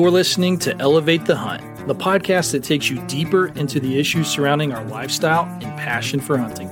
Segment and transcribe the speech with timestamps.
[0.00, 4.28] You're listening to Elevate the Hunt, the podcast that takes you deeper into the issues
[4.28, 6.70] surrounding our lifestyle and passion for hunting.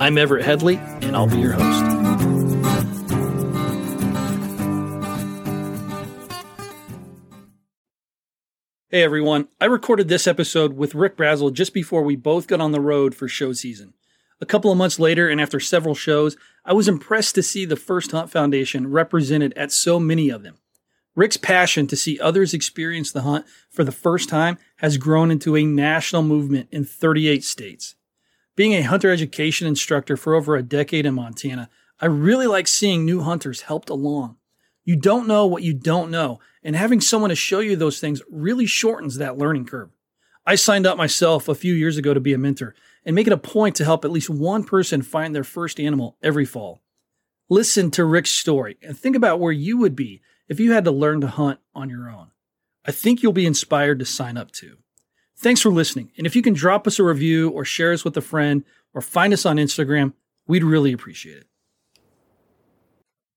[0.00, 1.84] I'm Everett Headley, and I'll be your host.
[8.88, 12.72] Hey everyone, I recorded this episode with Rick Brazell just before we both got on
[12.72, 13.94] the road for show season.
[14.40, 17.76] A couple of months later, and after several shows, I was impressed to see the
[17.76, 20.58] First Hunt Foundation represented at so many of them.
[21.16, 25.56] Rick's passion to see others experience the hunt for the first time has grown into
[25.56, 27.94] a national movement in 38 states.
[28.56, 31.68] Being a hunter education instructor for over a decade in Montana,
[32.00, 34.36] I really like seeing new hunters helped along.
[34.84, 38.22] You don't know what you don't know, and having someone to show you those things
[38.30, 39.90] really shortens that learning curve.
[40.46, 42.74] I signed up myself a few years ago to be a mentor
[43.04, 46.16] and make it a point to help at least one person find their first animal
[46.22, 46.82] every fall.
[47.48, 50.90] Listen to Rick's story and think about where you would be if you had to
[50.90, 52.30] learn to hunt on your own.
[52.84, 54.78] I think you'll be inspired to sign up too.
[55.36, 56.12] Thanks for listening.
[56.16, 59.00] And if you can drop us a review or share us with a friend or
[59.00, 60.12] find us on Instagram,
[60.46, 61.46] we'd really appreciate it.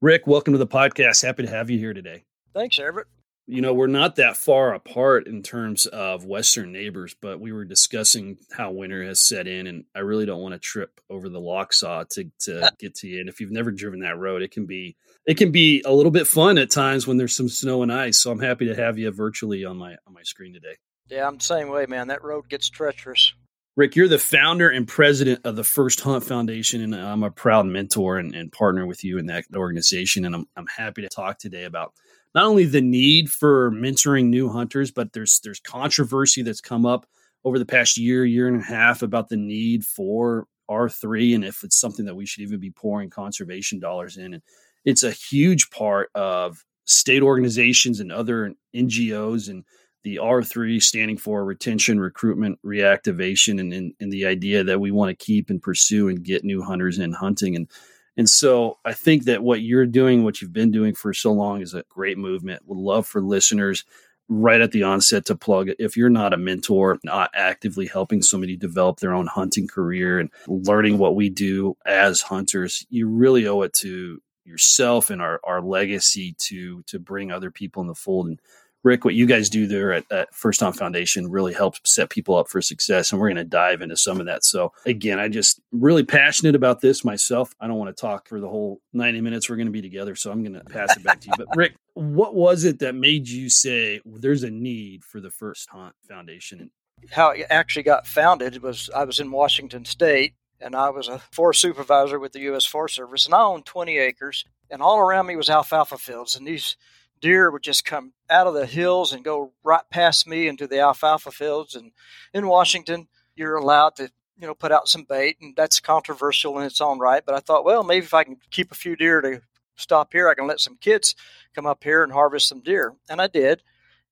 [0.01, 1.23] Rick, welcome to the podcast.
[1.23, 2.23] Happy to have you here today.
[2.53, 3.07] Thanks, Everett
[3.49, 7.63] you know, we're not that far apart in terms of Western neighbors, but we were
[7.63, 11.39] discussing how winter has set in, and I really don't want to trip over the
[11.39, 12.69] Lochsa to to uh.
[12.77, 13.21] get to you.
[13.21, 16.11] And if you've never driven that road, it can be it can be a little
[16.11, 18.19] bit fun at times when there's some snow and ice.
[18.19, 20.75] So I'm happy to have you virtually on my on my screen today.
[21.07, 22.09] Yeah, I'm the same way, man.
[22.09, 23.33] That road gets treacherous.
[23.77, 27.67] Rick, you're the founder and president of the First Hunt Foundation, and I'm a proud
[27.67, 30.25] mentor and, and partner with you in that organization.
[30.25, 31.93] And I'm I'm happy to talk today about
[32.35, 37.07] not only the need for mentoring new hunters, but there's there's controversy that's come up
[37.43, 41.63] over the past year, year and a half about the need for R3 and if
[41.63, 44.33] it's something that we should even be pouring conservation dollars in.
[44.33, 44.43] And
[44.85, 49.63] it's a huge part of state organizations and other NGOs and
[50.03, 55.09] the R3 standing for retention, recruitment, reactivation, and, and, and the idea that we want
[55.09, 57.55] to keep and pursue and get new hunters in hunting.
[57.55, 57.69] And
[58.17, 61.61] and so I think that what you're doing, what you've been doing for so long,
[61.61, 62.63] is a great movement.
[62.65, 63.85] Would love for listeners
[64.27, 65.69] right at the onset to plug.
[65.79, 70.29] If you're not a mentor, not actively helping somebody develop their own hunting career and
[70.47, 75.61] learning what we do as hunters, you really owe it to yourself and our, our
[75.61, 78.39] legacy to to bring other people in the fold and
[78.87, 82.37] Rick, what you guys do there at, at First Hunt Foundation really helps set people
[82.37, 83.11] up for success.
[83.11, 84.45] And we're going to dive into some of that.
[84.45, 87.53] So, again, I just really passionate about this myself.
[87.59, 90.15] I don't want to talk for the whole 90 minutes we're going to be together.
[90.15, 91.33] So, I'm going to pass it back to you.
[91.37, 95.69] But, Rick, what was it that made you say there's a need for the First
[95.69, 96.71] Hunt Foundation?
[97.11, 101.19] How it actually got founded was I was in Washington State and I was a
[101.31, 102.65] forest supervisor with the U.S.
[102.65, 106.47] Forest Service, and I owned 20 acres, and all around me was alfalfa fields, and
[106.47, 106.75] these
[107.19, 110.79] deer would just come out of the hills and go right past me into the
[110.79, 111.75] alfalfa fields.
[111.75, 111.91] And
[112.33, 116.65] in Washington, you're allowed to, you know, put out some bait, and that's controversial in
[116.65, 117.23] its own right.
[117.25, 119.41] But I thought, well, maybe if I can keep a few deer to
[119.75, 121.15] stop here, I can let some kids
[121.55, 122.93] come up here and harvest some deer.
[123.09, 123.61] And I did.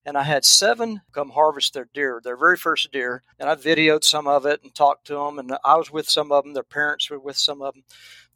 [0.08, 3.24] And I had seven come harvest their deer, their very first deer.
[3.40, 5.40] And I videoed some of it and talked to them.
[5.40, 6.54] And I was with some of them.
[6.54, 7.84] Their parents were with some of them.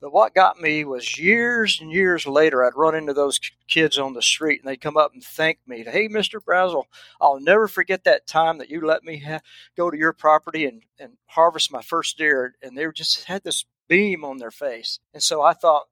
[0.02, 4.14] But what got me was years and years later, I'd run into those kids on
[4.14, 5.84] the street and they'd come up and thank me.
[5.84, 6.40] Hey, Mr.
[6.40, 6.86] Brazell,
[7.20, 9.42] I'll never forget that time that you let me ha-
[9.76, 12.56] go to your property and, and harvest my first deer.
[12.62, 15.00] And they just had this beam on their face.
[15.14, 15.88] And so I thought,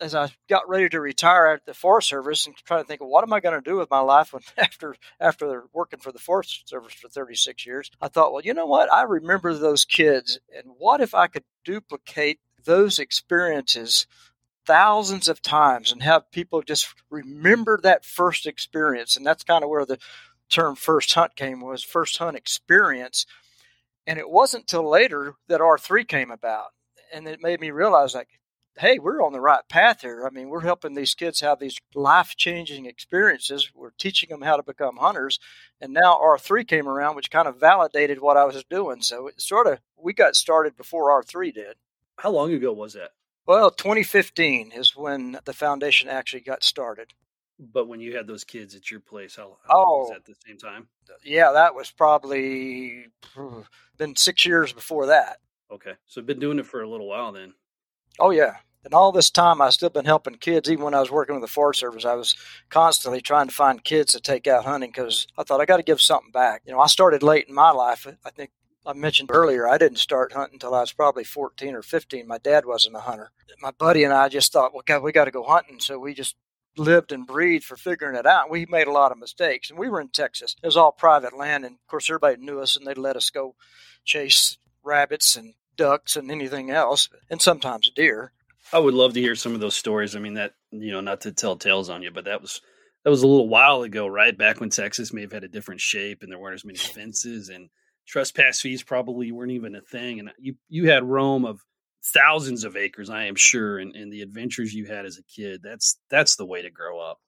[0.00, 3.24] as I got ready to retire at the Forest Service and trying to think what
[3.24, 6.68] am I going to do with my life when, after after working for the Forest
[6.68, 8.92] Service for 36 years, I thought, well, you know what?
[8.92, 14.06] I remember those kids, and what if I could duplicate those experiences
[14.68, 19.16] thousands of times and have people just remember that first experience.
[19.16, 19.98] And that's kind of where the
[20.50, 23.24] term first hunt came was first hunt experience.
[24.06, 26.66] And it wasn't till later that r3 came about.
[27.14, 28.28] And it made me realize like
[28.76, 30.26] hey we're on the right path here.
[30.26, 33.70] I mean we're helping these kids have these life-changing experiences.
[33.74, 35.38] We're teaching them how to become hunters.
[35.80, 39.00] And now r3 came around which kind of validated what i was doing.
[39.00, 41.76] So it sort of we got started before r3 did
[42.18, 43.10] how long ago was that?
[43.46, 47.14] Well, 2015 is when the foundation actually got started.
[47.58, 50.24] But when you had those kids at your place, how, how oh, was that at
[50.26, 50.88] the same time?
[51.24, 53.06] Yeah, that was probably
[53.96, 55.38] been six years before that.
[55.70, 57.54] Okay, so been doing it for a little while then.
[58.20, 60.70] Oh yeah, and all this time I've still been helping kids.
[60.70, 62.36] Even when I was working with the Forest Service, I was
[62.70, 65.82] constantly trying to find kids to take out hunting because I thought I got to
[65.82, 66.62] give something back.
[66.64, 68.06] You know, I started late in my life.
[68.24, 68.50] I think
[68.86, 72.26] I mentioned earlier, I didn't start hunting until I was probably 14 or 15.
[72.26, 73.30] My dad wasn't a hunter.
[73.60, 75.80] My buddy and I just thought, well, God, we got to go hunting.
[75.80, 76.36] So we just
[76.76, 78.50] lived and breathed for figuring it out.
[78.50, 80.54] We made a lot of mistakes, and we were in Texas.
[80.62, 83.30] It was all private land, and of course, everybody knew us, and they'd let us
[83.30, 83.56] go
[84.04, 88.32] chase rabbits and ducks and anything else, and sometimes deer.
[88.72, 90.14] I would love to hear some of those stories.
[90.14, 92.60] I mean, that you know, not to tell tales on you, but that was
[93.04, 94.36] that was a little while ago, right?
[94.36, 97.48] Back when Texas may have had a different shape, and there weren't as many fences,
[97.48, 97.70] and
[98.08, 100.18] trespass fees probably weren't even a thing.
[100.18, 101.60] And you you had roam of
[102.02, 105.60] thousands of acres, I am sure, and, and the adventures you had as a kid.
[105.62, 107.20] That's that's the way to grow up.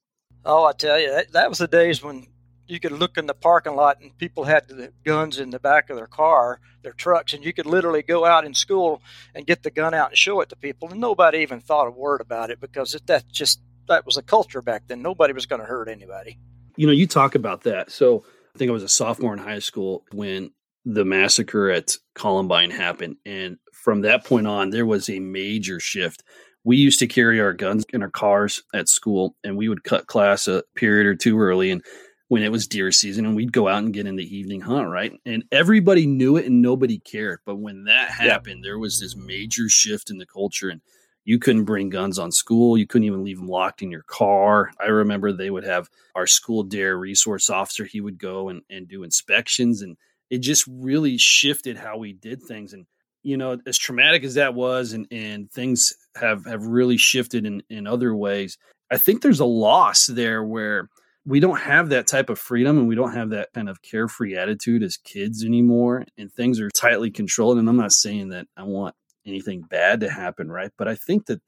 [0.45, 2.27] Oh, I tell you, that, that was the days when
[2.67, 5.91] you could look in the parking lot and people had the guns in the back
[5.91, 9.03] of their car, their trucks, and you could literally go out in school
[9.35, 11.91] and get the gun out and show it to people, and nobody even thought a
[11.91, 15.03] word about it because it, that just that was a culture back then.
[15.03, 16.39] Nobody was going to hurt anybody.
[16.77, 17.91] You know, you talk about that.
[17.91, 18.25] So
[18.55, 20.53] I think I was a sophomore in high school when
[20.85, 26.23] the massacre at Columbine happened, and from that point on, there was a major shift.
[26.65, 30.07] We used to carry our guns in our cars at school, and we would cut
[30.07, 31.71] class a period or two early.
[31.71, 31.83] And
[32.29, 34.89] when it was deer season, and we'd go out and get in the evening hunt,
[34.89, 35.13] right?
[35.27, 37.41] And everybody knew it, and nobody cared.
[37.45, 38.69] But when that happened, yeah.
[38.69, 40.81] there was this major shift in the culture, and
[41.25, 42.79] you couldn't bring guns on school.
[42.79, 44.71] You couldn't even leave them locked in your car.
[44.81, 47.85] I remember they would have our school dare resource officer.
[47.85, 49.97] He would go and, and do inspections, and
[50.31, 52.73] it just really shifted how we did things.
[52.73, 52.87] And
[53.23, 57.63] you know, as traumatic as that was, and and things have have really shifted in
[57.69, 58.57] in other ways.
[58.91, 60.89] I think there's a loss there where
[61.27, 64.37] we don't have that type of freedom and we don't have that kind of carefree
[64.37, 68.63] attitude as kids anymore and things are tightly controlled and i'm not saying that i
[68.63, 68.95] want
[69.27, 71.41] anything bad to happen right but i think that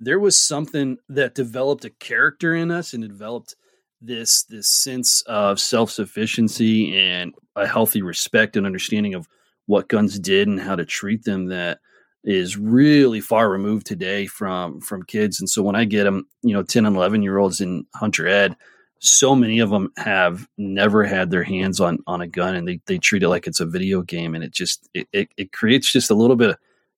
[0.00, 3.54] there was something that developed a character in us and developed
[4.00, 9.28] this this sense of self-sufficiency and a healthy respect and understanding of
[9.66, 11.78] what guns did and how to treat them that
[12.24, 15.40] is really far removed today from from kids.
[15.40, 18.26] And so when i get them you know 10 and 11 year olds in hunter
[18.26, 18.56] ed
[19.00, 22.80] so many of them have never had their hands on on a gun and they,
[22.86, 24.34] they treat it like it's a video game.
[24.34, 26.56] And it just it, it, it creates just a little bit of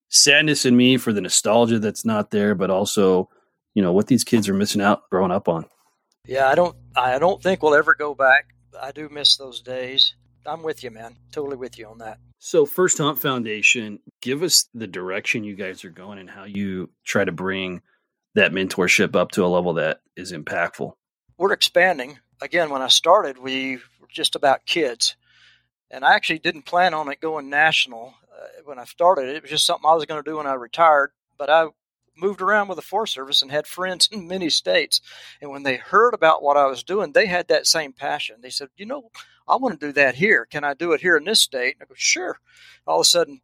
[0.08, 3.30] sadness in me for the nostalgia that's not there but also
[3.72, 5.64] you know what these kids are missing out growing up on
[6.26, 10.14] yeah i don't i don't think we'll ever go back i do miss those days
[10.46, 14.68] i'm with you man totally with you on that so, First Hunt Foundation, give us
[14.74, 17.82] the direction you guys are going and how you try to bring
[18.34, 20.92] that mentorship up to a level that is impactful.
[21.38, 22.18] We're expanding.
[22.40, 25.14] Again, when I started, we were just about kids.
[25.88, 29.28] And I actually didn't plan on it going national uh, when I started.
[29.28, 31.12] It was just something I was going to do when I retired.
[31.38, 31.68] But I
[32.16, 35.00] moved around with the Forest Service and had friends in many states.
[35.40, 38.36] And when they heard about what I was doing, they had that same passion.
[38.40, 39.10] They said, you know,
[39.48, 40.46] I want to do that here.
[40.46, 41.74] Can I do it here in this state?
[41.74, 42.38] And I go, sure.
[42.86, 43.40] All of a sudden,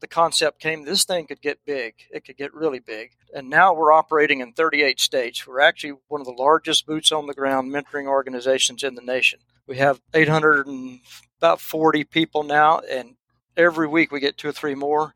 [0.00, 1.94] the concept came this thing could get big.
[2.10, 3.12] It could get really big.
[3.34, 5.46] And now we're operating in 38 states.
[5.46, 9.40] We're actually one of the largest boots on the ground mentoring organizations in the nation.
[9.66, 11.00] We have 800 and
[11.38, 13.16] about 40 people now, and
[13.56, 15.12] every week we get two or three more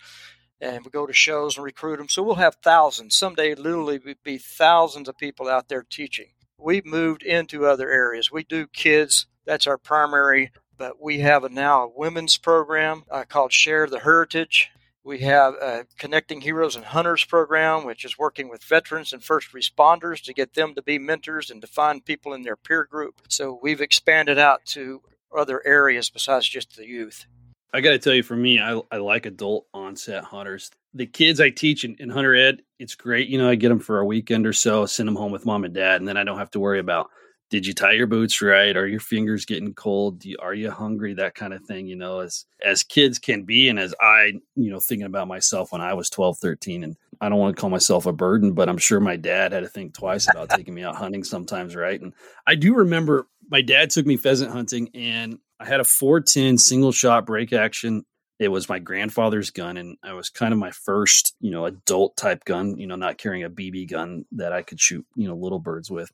[0.61, 2.09] and we go to shows and recruit them.
[2.09, 3.17] So we'll have thousands.
[3.17, 6.29] Someday, literally, be thousands of people out there teaching.
[6.59, 8.31] We've moved into other areas.
[8.31, 9.27] We do kids.
[9.47, 10.53] That's our primary.
[10.77, 14.71] But we have a, now a women's program uh, called Share the Heritage.
[15.03, 19.53] We have a Connecting Heroes and Hunters program, which is working with veterans and first
[19.53, 23.23] responders to get them to be mentors and to find people in their peer group.
[23.29, 25.02] So we've expanded out to
[25.37, 27.26] other areas besides just the youth.
[27.73, 30.71] I got to tell you, for me, I, I like adult onset hunters.
[30.95, 33.29] The kids I teach in, in Hunter Ed, it's great.
[33.29, 35.65] You know, I get them for a weekend or so, send them home with mom
[35.65, 37.11] and dad, and then I don't have to worry about
[37.50, 38.77] did you tie your boots right?
[38.77, 40.25] Are your fingers getting cold?
[40.25, 41.15] You, are you hungry?
[41.15, 44.71] That kind of thing, you know, as as kids can be, and as I, you
[44.71, 47.69] know, thinking about myself when I was 12, 13, and I don't want to call
[47.69, 50.85] myself a burden, but I'm sure my dad had to think twice about taking me
[50.85, 52.00] out hunting sometimes, right?
[52.00, 52.15] And
[52.47, 56.92] I do remember my dad took me pheasant hunting, and I had a 410 single
[56.92, 58.04] shot break action.
[58.38, 62.16] It was my grandfather's gun, and I was kind of my first, you know, adult
[62.16, 65.35] type gun, you know, not carrying a BB gun that I could shoot, you know,
[65.35, 66.11] little birds with.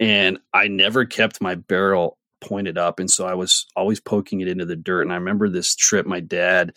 [0.00, 2.98] And I never kept my barrel pointed up.
[2.98, 5.02] And so I was always poking it into the dirt.
[5.02, 6.72] And I remember this trip, my dad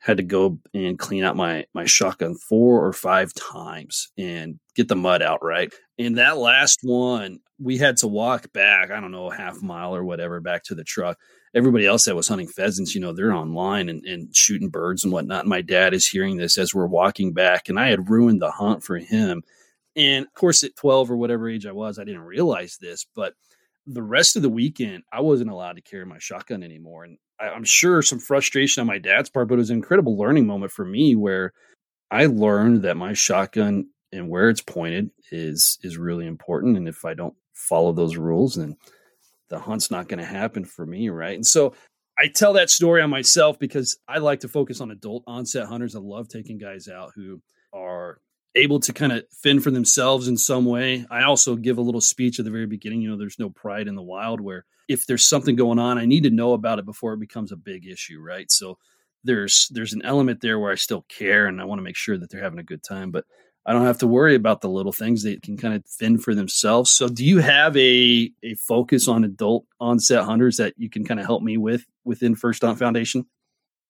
[0.00, 4.88] had to go and clean out my my shotgun four or five times and get
[4.88, 9.10] the mud out right and that last one we had to walk back i don't
[9.10, 11.18] know a half mile or whatever back to the truck.
[11.54, 15.12] Everybody else that was hunting pheasants you know they're online and, and shooting birds and
[15.12, 15.46] whatnot.
[15.46, 18.84] My dad is hearing this as we're walking back and i had ruined the hunt
[18.84, 19.42] for him.
[19.96, 23.34] And of course at 12 or whatever age i was i didn't realize this but
[23.86, 27.04] the rest of the weekend i wasn't allowed to carry my shotgun anymore.
[27.04, 30.46] And I'm sure some frustration on my dad's part, but it was an incredible learning
[30.46, 31.52] moment for me where
[32.10, 36.76] I learned that my shotgun and where it's pointed is is really important.
[36.76, 38.76] And if I don't follow those rules, and
[39.48, 41.34] the hunt's not going to happen for me, right?
[41.34, 41.74] And so
[42.18, 45.94] I tell that story on myself because I like to focus on adult onset hunters.
[45.94, 47.40] I love taking guys out who
[47.72, 48.20] are
[48.54, 51.06] able to kind of fend for themselves in some way.
[51.10, 53.02] I also give a little speech at the very beginning.
[53.02, 56.06] You know, there's no pride in the wild where if there's something going on, I
[56.06, 58.50] need to know about it before it becomes a big issue, right?
[58.50, 58.78] So
[59.22, 62.18] there's there's an element there where I still care and I want to make sure
[62.18, 63.24] that they're having a good time, but
[63.68, 65.22] I don't have to worry about the little things.
[65.22, 66.90] They can kind of fend for themselves.
[66.90, 71.20] So do you have a a focus on adult onset hunters that you can kind
[71.20, 73.26] of help me with within First Hunt Foundation?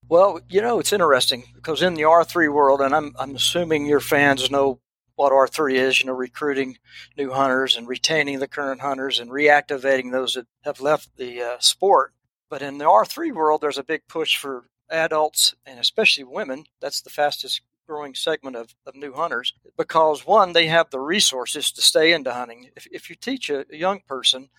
[0.09, 4.01] Well, you know, it's interesting because in the R3 world, and I'm, I'm assuming your
[4.01, 4.81] fans know
[5.15, 6.79] what R3 is, you know, recruiting
[7.17, 11.57] new hunters and retaining the current hunters and reactivating those that have left the uh,
[11.61, 12.15] sport.
[12.51, 16.65] But in the R3 world, there's a big push for adults and especially women.
[16.81, 21.73] That's the fastest growing segment of, of new hunters because one, they have the resources
[21.73, 22.71] to stay into hunting.
[22.77, 24.51] If, if you teach a, young person,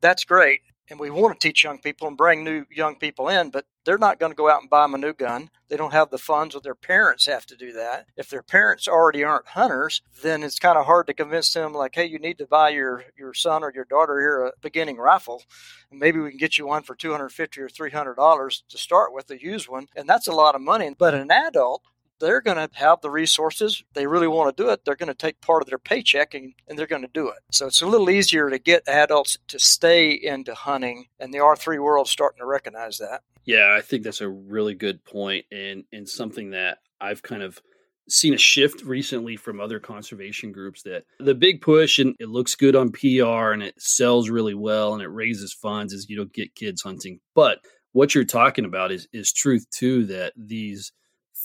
[0.00, 3.50] that's great and we want to teach young people and bring new young people in,
[3.50, 5.48] but they're not going to go out and buy them a new gun.
[5.68, 8.06] They don't have the funds, or their parents have to do that.
[8.16, 11.94] If their parents already aren't hunters, then it's kind of hard to convince them, like,
[11.94, 15.44] hey, you need to buy your, your son or your daughter here a beginning rifle.
[15.90, 19.40] And maybe we can get you one for 250 or $300 to start with, a
[19.40, 19.86] used one.
[19.94, 20.92] And that's a lot of money.
[20.98, 21.82] But an adult,
[22.20, 23.82] they're going to have the resources.
[23.94, 24.84] They really want to do it.
[24.84, 27.38] They're going to take part of their paycheck and, and they're going to do it.
[27.50, 31.82] So it's a little easier to get adults to stay into hunting, and the R3
[31.82, 33.22] world's starting to recognize that.
[33.44, 37.60] Yeah, I think that's a really good point and, and something that I've kind of
[38.08, 42.54] seen a shift recently from other conservation groups that the big push and it looks
[42.54, 46.32] good on PR and it sells really well and it raises funds is you don't
[46.32, 47.20] get kids hunting.
[47.34, 47.58] But
[47.92, 50.92] what you're talking about is is truth too that these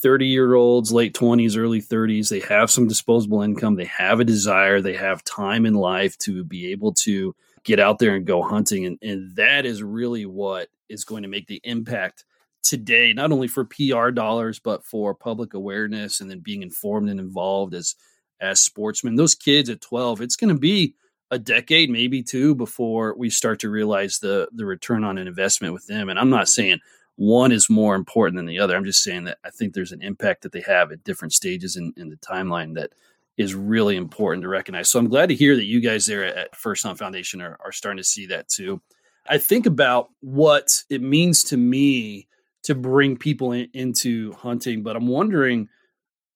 [0.02, 4.24] 30 year olds, late 20s, early 30s, they have some disposable income, they have a
[4.24, 7.34] desire, they have time in life to be able to
[7.64, 8.86] get out there and go hunting.
[8.86, 12.24] And, and that is really what is going to make the impact
[12.62, 17.20] today, not only for PR dollars, but for public awareness and then being informed and
[17.20, 17.94] involved as
[18.40, 19.16] as sportsmen.
[19.16, 20.94] Those kids at 12, it's going to be
[21.30, 25.72] a decade, maybe two, before we start to realize the the return on an investment
[25.72, 26.08] with them.
[26.08, 26.80] And I'm not saying
[27.16, 28.76] one is more important than the other.
[28.76, 31.76] I'm just saying that I think there's an impact that they have at different stages
[31.76, 32.92] in, in the timeline that
[33.36, 34.90] is really important to recognize.
[34.90, 37.72] So I'm glad to hear that you guys there at First Hunt Foundation are, are
[37.72, 38.80] starting to see that too.
[39.28, 42.28] I think about what it means to me
[42.62, 45.68] to bring people in, into hunting, but I'm wondering,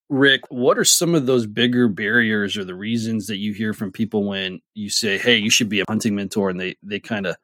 [0.09, 3.93] Rick, what are some of those bigger barriers or the reasons that you hear from
[3.93, 7.27] people when you say, "Hey, you should be a hunting mentor," and they they kind
[7.27, 7.37] of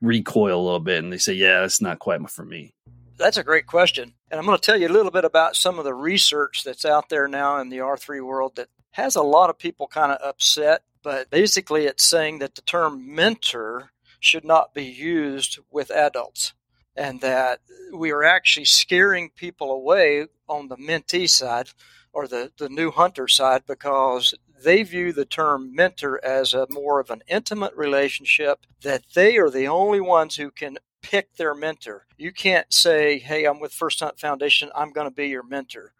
[0.00, 2.74] recoil a little bit and they say, yeah, that's not quite for me?
[3.16, 4.14] That's a great question.
[4.30, 6.84] And I'm going to tell you a little bit about some of the research that's
[6.84, 10.18] out there now in the R3 world that has a lot of people kind of
[10.22, 10.82] upset.
[11.02, 16.54] But basically, it's saying that the term mentor should not be used with adults
[16.96, 17.60] and that
[17.92, 21.68] we are actually scaring people away on the mentee side
[22.12, 27.00] or the, the new hunter side because they view the term mentor as a more
[27.00, 32.06] of an intimate relationship that they are the only ones who can pick their mentor.
[32.16, 34.70] You can't say, "Hey, I'm with First Hunt Foundation.
[34.74, 35.92] I'm going to be your mentor."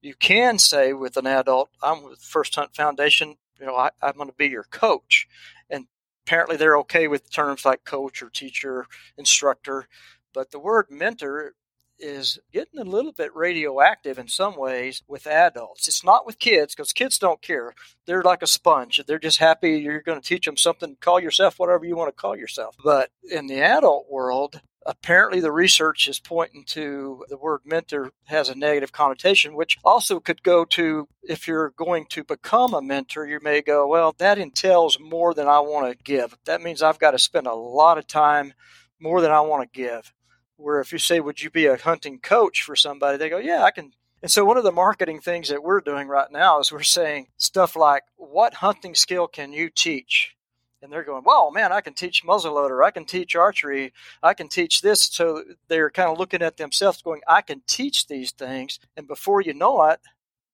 [0.00, 3.36] You can say with an adult, "I'm with First Hunt Foundation.
[3.58, 5.26] You know, I, I'm going to be your coach."
[5.68, 5.86] And
[6.26, 9.88] apparently, they're okay with terms like coach or teacher, instructor.
[10.32, 11.54] But the word mentor
[11.98, 15.88] is getting a little bit radioactive in some ways with adults.
[15.88, 17.74] It's not with kids because kids don't care.
[18.06, 19.00] They're like a sponge.
[19.06, 20.96] They're just happy you're going to teach them something.
[21.00, 22.76] Call yourself whatever you want to call yourself.
[22.82, 28.48] But in the adult world, apparently the research is pointing to the word mentor has
[28.48, 33.26] a negative connotation, which also could go to if you're going to become a mentor,
[33.26, 36.36] you may go, well, that entails more than I want to give.
[36.46, 38.54] That means I've got to spend a lot of time
[39.00, 40.12] more than I want to give
[40.58, 43.16] where if you say, Would you be a hunting coach for somebody?
[43.16, 43.92] They go, Yeah, I can.
[44.20, 47.28] And so, one of the marketing things that we're doing right now is we're saying
[47.38, 50.34] stuff like, What hunting skill can you teach?
[50.82, 52.84] And they're going, Well, man, I can teach muzzleloader.
[52.84, 53.92] I can teach archery.
[54.22, 55.02] I can teach this.
[55.02, 58.78] So they're kind of looking at themselves going, I can teach these things.
[58.96, 60.00] And before you know it,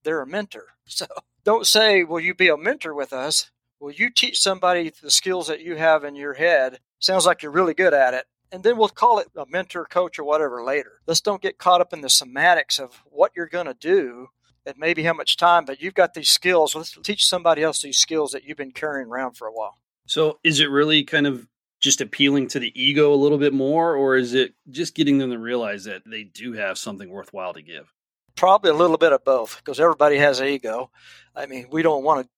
[0.05, 0.67] they're a mentor.
[0.87, 1.07] So
[1.45, 3.51] don't say, Will you be a mentor with us?
[3.81, 6.79] Will you teach somebody the skills that you have in your head?
[6.99, 10.17] Sounds like you're really good at it and then we'll call it a mentor, coach,
[10.17, 11.01] or whatever later.
[11.09, 14.29] Let's don't get caught up in the semantics of what you're going to do
[14.65, 16.77] and maybe how much time, but you've got these skills.
[16.77, 19.81] Let's teach somebody else these skills that you've been carrying around for a while.
[20.07, 21.49] So, is it really kind of
[21.81, 25.33] just appealing to the ego a little bit more, or is it just getting them
[25.33, 27.93] to realize that they do have something worthwhile to give?
[28.37, 30.93] Probably a little bit of both because everybody has an ego.
[31.35, 32.31] I mean, we don't want to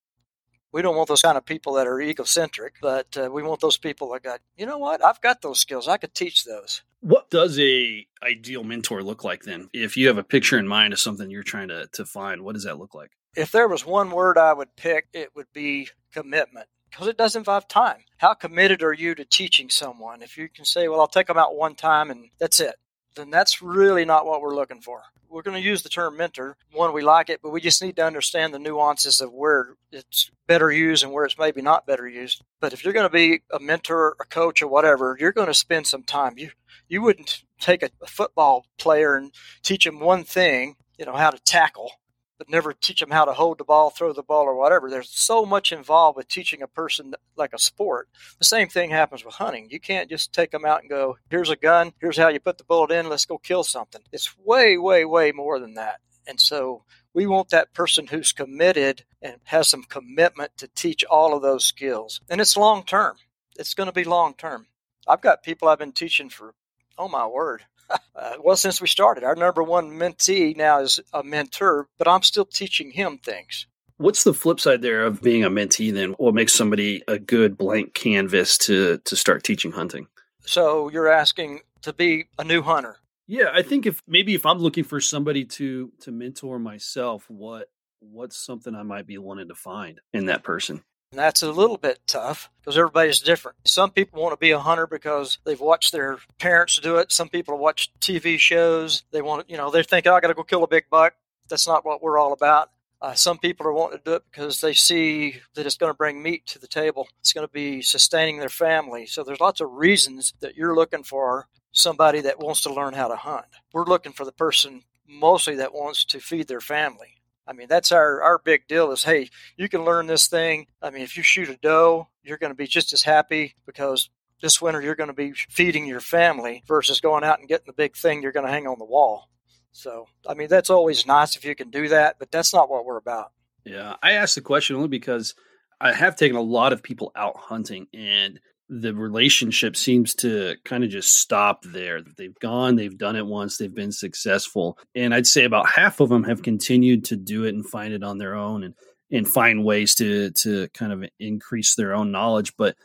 [0.73, 3.79] we don't want those kind of people that are egocentric, but uh, we want those
[3.79, 5.89] people that got, you know what, I've got those skills.
[5.89, 6.83] I could teach those.
[7.01, 9.69] What does a ideal mentor look like then?
[9.73, 12.55] If you have a picture in mind of something you're trying to, to find, what
[12.55, 13.11] does that look like?
[13.37, 17.37] If there was one word I would pick, it would be commitment because it does
[17.37, 18.05] involve time.
[18.17, 20.23] How committed are you to teaching someone?
[20.23, 22.77] If you can say, well, I'll take them out one time and that's it,
[23.17, 26.57] then that's really not what we're looking for we're going to use the term mentor.
[26.73, 30.31] One, we like it, but we just need to understand the nuances of where it's
[30.47, 32.43] better used and where it's maybe not better used.
[32.61, 35.55] But if you're going to be a mentor, a coach, or whatever, you're going to
[35.55, 36.35] spend some time.
[36.37, 36.51] You
[36.89, 39.33] you wouldn't take a, a football player and
[39.63, 41.91] teach him one thing, you know, how to tackle,
[42.39, 44.91] but never teach them how to hold the ball, throw the ball, or whatever.
[44.91, 48.09] There's so much involved with teaching a person like a sport.
[48.39, 49.69] The same thing happens with hunting.
[49.71, 52.59] You can't just take them out and go, here's a gun, here's how you put
[52.59, 54.03] the bullet in, let's go kill something.
[54.13, 56.01] It's way, way, way more than that.
[56.27, 56.83] And so
[57.15, 61.65] we want that person who's committed and has some commitment to teach all of those
[61.65, 62.21] skills.
[62.29, 63.17] And it's long term.
[63.59, 64.67] It's going to be long term.
[65.09, 66.55] I've got people I've been teaching for,
[66.99, 71.23] oh my word, uh, well, since we started, our number one mentee now is a
[71.23, 73.67] mentor, but I'm still teaching him things.
[73.99, 76.11] What's the flip side there of being a mentee then?
[76.13, 80.09] What makes somebody a good blank canvas to to start teaching hunting?
[80.43, 82.99] So you're asking to be a new hunter.
[83.27, 87.71] Yeah, I think if maybe if I'm looking for somebody to to mentor myself, what
[88.01, 90.85] what's something I might be wanting to find in that person?
[91.13, 93.57] And that's a little bit tough because everybody's different.
[93.65, 97.13] Some people want to be a hunter because they've watched their parents do it.
[97.13, 99.05] Some people watch TV shows.
[99.13, 101.15] They want you know, they think, oh, I got to go kill a big buck.
[101.49, 102.71] That's not what we're all about.
[103.01, 105.97] Uh, some people are wanting to do it because they see that it's going to
[105.97, 107.09] bring meat to the table.
[107.21, 109.07] It's going to be sustaining their family.
[109.07, 113.09] So there's lots of reasons that you're looking for somebody that wants to learn how
[113.09, 113.47] to hunt.
[113.73, 117.21] We're looking for the person mostly that wants to feed their family.
[117.47, 120.67] I mean, that's our, our big deal is, hey, you can learn this thing.
[120.83, 124.11] I mean, if you shoot a doe, you're going to be just as happy because
[124.43, 127.73] this winter you're going to be feeding your family versus going out and getting the
[127.73, 129.31] big thing you're going to hang on the wall.
[129.73, 132.85] So, I mean, that's always nice if you can do that, but that's not what
[132.85, 133.33] we're about.
[133.65, 133.95] Yeah.
[134.03, 135.35] I asked the question only because
[135.81, 140.83] I have taken a lot of people out hunting and the relationship seems to kind
[140.83, 142.01] of just stop there.
[142.17, 144.79] They've gone, they've done it once, they've been successful.
[144.95, 148.03] And I'd say about half of them have continued to do it and find it
[148.03, 148.75] on their own and
[149.13, 152.57] and find ways to to kind of increase their own knowledge.
[152.57, 152.77] But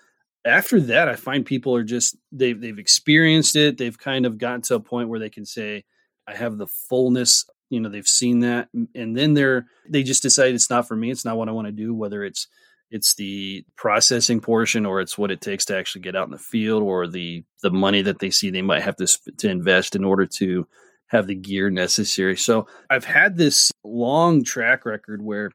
[0.45, 3.77] after that, I find people are just they've they've experienced it.
[3.77, 5.83] They've kind of gotten to a point where they can say,
[6.27, 10.53] I have the fullness you know they've seen that and then they're they just decide
[10.53, 12.47] it's not for me it's not what i want to do whether it's
[12.91, 16.37] it's the processing portion or it's what it takes to actually get out in the
[16.37, 20.03] field or the the money that they see they might have to to invest in
[20.03, 20.67] order to
[21.07, 22.37] have the gear necessary.
[22.37, 25.51] So I've had this long track record where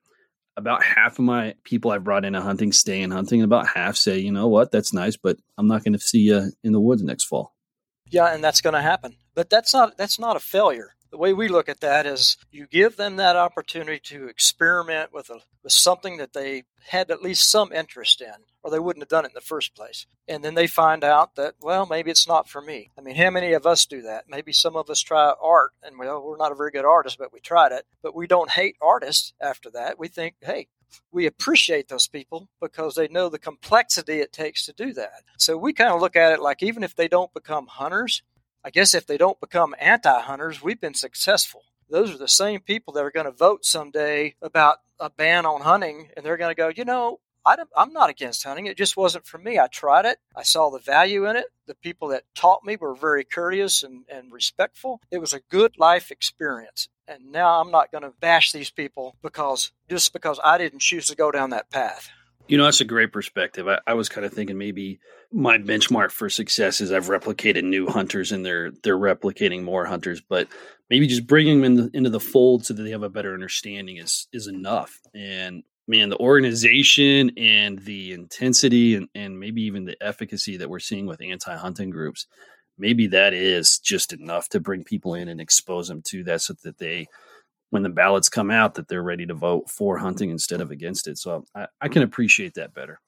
[0.57, 3.97] about half of my people I've brought into hunting stay in hunting, and about half
[3.97, 6.81] say, you know what, that's nice, but I'm not going to see you in the
[6.81, 7.55] woods next fall.
[8.11, 9.17] Yeah, and that's going to happen.
[9.35, 12.67] But that's not that's not a failure the way we look at that is you
[12.67, 17.51] give them that opportunity to experiment with a, with something that they had at least
[17.51, 20.07] some interest in or they wouldn't have done it in the first place.
[20.27, 22.91] And then they find out that well maybe it's not for me.
[22.99, 24.25] I mean how many of us do that?
[24.29, 27.33] Maybe some of us try art and well we're not a very good artist but
[27.33, 27.87] we tried it.
[28.03, 29.99] But we don't hate artists after that.
[29.99, 30.69] We think hey
[31.13, 35.23] we appreciate those people because they know the complexity it takes to do that.
[35.37, 38.23] So we kind of look at it like even if they don't become hunters
[38.67, 41.63] I guess if they don't become anti hunters, we've been successful.
[41.89, 45.61] Those are the same people that are going to vote someday about a ban on
[45.61, 48.67] hunting, and they're going to go, you know, I am not against hunting.
[48.67, 49.57] It just wasn't for me.
[49.57, 50.19] I tried it.
[50.35, 51.47] I saw the value in it.
[51.69, 55.01] The people that taught me were very courteous and, and respectful.
[55.13, 56.89] It was a good life experience.
[57.07, 61.07] And now I'm not going to bash these people because just because I didn't choose
[61.07, 62.11] to go down that path.
[62.49, 63.69] You know, that's a great perspective.
[63.69, 65.01] I, I, was kind of thinking maybe
[65.37, 70.23] my benchmark for success is I've replicated new hunters and they're they're replicating more hunters,
[70.23, 70.49] but
[70.89, 73.35] maybe just bringing them in the, into the fold so that they have a better
[73.35, 74.99] understanding is is enough.
[75.15, 80.79] And man, the organization and the intensity and, and maybe even the efficacy that we're
[80.79, 82.27] seeing with anti-hunting groups,
[82.79, 86.55] maybe that is just enough to bring people in and expose them to that so
[86.65, 87.09] that they
[87.69, 91.07] when the ballots come out that they're ready to vote for hunting instead of against
[91.07, 91.19] it.
[91.19, 93.01] So I, I can appreciate that better.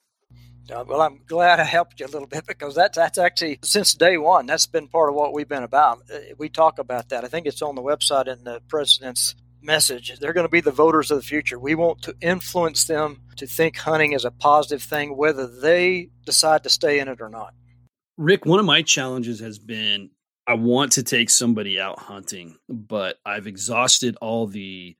[0.71, 3.95] Uh, well, I'm glad I helped you a little bit because that's that's actually since
[3.95, 4.47] day one.
[4.47, 6.03] That's been part of what we've been about.
[6.13, 7.25] Uh, we talk about that.
[7.25, 10.19] I think it's on the website in the president's message.
[10.19, 11.59] They're going to be the voters of the future.
[11.59, 16.63] We want to influence them to think hunting is a positive thing, whether they decide
[16.63, 17.55] to stay in it or not.
[18.17, 20.11] Rick, one of my challenges has been
[20.47, 24.97] I want to take somebody out hunting, but I've exhausted all the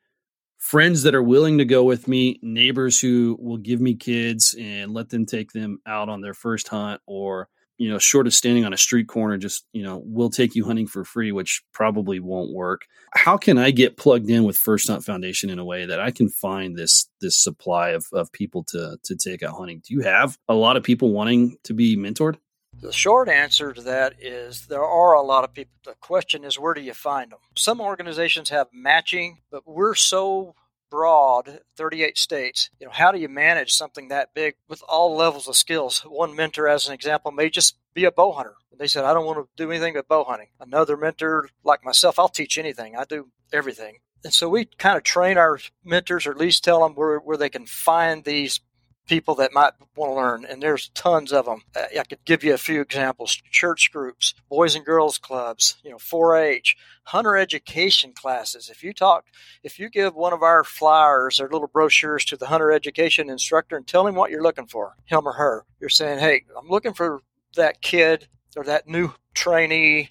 [0.59, 4.93] friends that are willing to go with me, neighbors who will give me kids and
[4.93, 8.65] let them take them out on their first hunt, or you know, short of standing
[8.65, 12.19] on a street corner, just you know, we'll take you hunting for free, which probably
[12.19, 12.83] won't work.
[13.15, 16.11] How can I get plugged in with First Hunt Foundation in a way that I
[16.11, 19.81] can find this this supply of of people to to take out hunting?
[19.87, 22.37] Do you have a lot of people wanting to be mentored?
[22.81, 25.73] The short answer to that is there are a lot of people.
[25.85, 27.41] The question is, where do you find them?
[27.57, 30.55] Some organizations have matching, but we're so
[30.91, 35.47] broad 38 states you know how do you manage something that big with all levels
[35.47, 39.05] of skills one mentor as an example may just be a bow hunter they said
[39.05, 42.57] i don't want to do anything but bow hunting another mentor like myself i'll teach
[42.57, 46.65] anything i do everything and so we kind of train our mentors or at least
[46.65, 48.61] tell them where, where they can find these
[49.09, 51.63] people that might want to learn, and there's tons of them.
[51.75, 55.91] Uh, I could give you a few examples: church groups, boys and girls clubs, you
[55.91, 58.71] know, 4-H, hunter education classes.
[58.71, 59.25] If you talk,
[59.63, 63.77] if you give one of our flyers or little brochures to the hunter education instructor
[63.77, 66.95] and tell him what you're looking for, him or her, you're saying, "Hey, I'm looking
[66.95, 67.23] for
[67.57, 70.11] that kid or that new trainee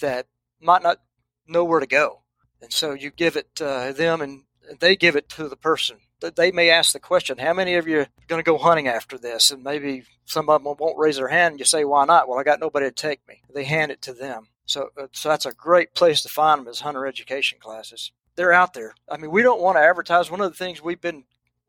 [0.00, 0.26] that
[0.60, 1.00] might not
[1.46, 2.22] know where to go."
[2.60, 4.42] And so you give it uh, them, and
[4.80, 8.00] they give it to the person they may ask the question, how many of you
[8.00, 9.50] are going to go hunting after this?
[9.50, 11.52] And maybe some of them won't raise their hand.
[11.52, 12.28] And you say, why not?
[12.28, 13.42] Well, I got nobody to take me.
[13.54, 14.48] They hand it to them.
[14.66, 18.12] So, uh, so that's a great place to find them as hunter education classes.
[18.36, 18.94] They're out there.
[19.10, 20.30] I mean, we don't want to advertise.
[20.30, 21.24] One of the things we've been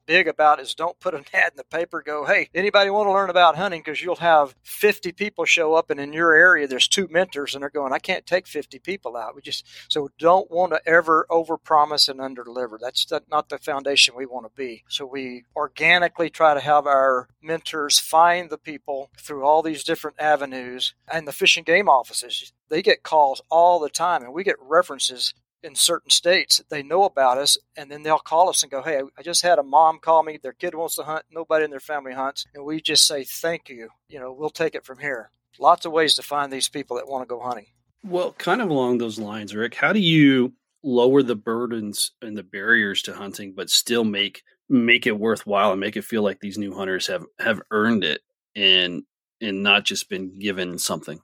[0.09, 3.13] big about is don't put an ad in the paper go hey anybody want to
[3.13, 3.79] learn about hunting?
[3.79, 7.61] Because you'll have 50 people show up and in your area there's two mentors and
[7.61, 9.35] they're going i can't take 50 people out.
[9.35, 12.79] We just so don't want to ever overpromise and underdeliver.
[12.81, 14.83] That's not the foundation we want to be.
[14.89, 20.19] So we organically try to have our mentors find the people through all these different
[20.19, 24.43] avenues and the fish and game offices they get calls all the time and we
[24.43, 28.71] get references in certain states they know about us and then they'll call us and
[28.71, 30.39] go hey i just had a mom call me.
[30.41, 31.25] Their kid wants to hunt.
[31.31, 32.45] Nobody in their family hunts.
[32.53, 33.89] And we just say thank you.
[34.07, 35.31] You know we'll take it from here.
[35.59, 37.67] Lots of ways to find these people that want to go hunting.
[38.03, 42.43] Well kind of along those lines rick how do you lower the burdens and the
[42.43, 46.57] barriers to hunting but still make make it worthwhile and make it feel like these
[46.57, 48.21] new hunters have have earned it
[48.55, 49.03] and
[49.41, 51.19] and not just been given something?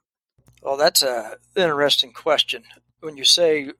[0.62, 2.64] Well that's a interesting question.
[3.00, 3.70] When you say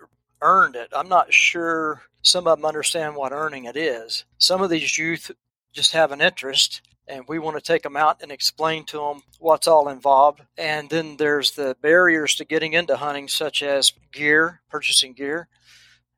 [0.42, 0.88] earned it.
[0.92, 4.24] I'm not sure some of them understand what earning it is.
[4.38, 5.30] Some of these youth
[5.72, 9.22] just have an interest and we want to take them out and explain to them
[9.38, 10.40] what's all involved.
[10.58, 15.48] And then there's the barriers to getting into hunting, such as gear, purchasing gear.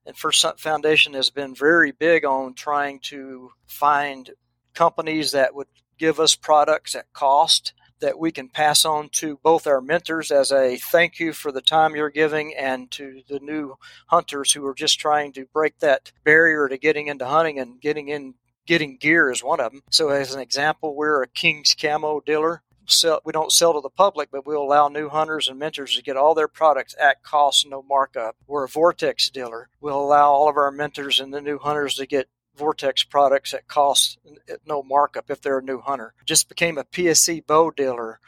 [0.06, 4.30] And First Foundation has been very big on trying to find
[4.72, 5.66] companies that would
[5.98, 10.52] give us products at cost that we can pass on to both our mentors as
[10.52, 13.74] a thank you for the time you're giving and to the new
[14.06, 18.08] hunters who are just trying to break that barrier to getting into hunting and getting
[18.08, 18.34] in
[18.68, 19.82] getting gear is one of them.
[19.90, 22.62] So as an example, we're a King's Camo dealer.
[22.86, 26.02] Sell, we don't sell to the public, but we'll allow new hunters and mentors to
[26.02, 28.36] get all their products at cost, no markup.
[28.46, 29.68] We're a Vortex dealer.
[29.80, 33.68] We'll allow all of our mentors and the new hunters to get Vortex products at
[33.68, 34.18] cost
[34.48, 36.12] at no markup if they're a new hunter.
[36.26, 38.18] Just became a PSE bow dealer.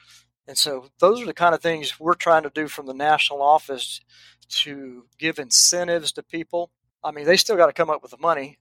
[0.47, 3.43] And so those are the kind of things we're trying to do from the national
[3.43, 4.01] office
[4.49, 6.71] to give incentives to people.
[7.05, 8.59] I mean, they still got to come up with the money.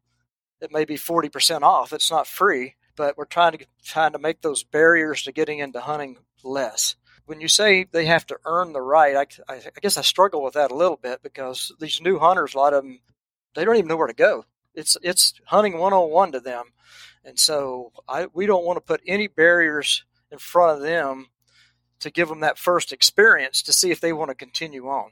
[0.62, 1.94] It may be 40% off.
[1.94, 5.80] It's not free, but we're trying to trying to make those barriers to getting into
[5.80, 6.96] hunting less.
[7.26, 10.44] When you say they have to earn the right, I, I, I guess I struggle
[10.44, 13.00] with that a little bit because these new hunters, a lot of them,
[13.56, 16.66] they don't even know where to go it's it's hunting 101 to them.
[17.24, 21.28] And so I, we don't want to put any barriers in front of them
[22.00, 25.12] to give them that first experience to see if they want to continue on.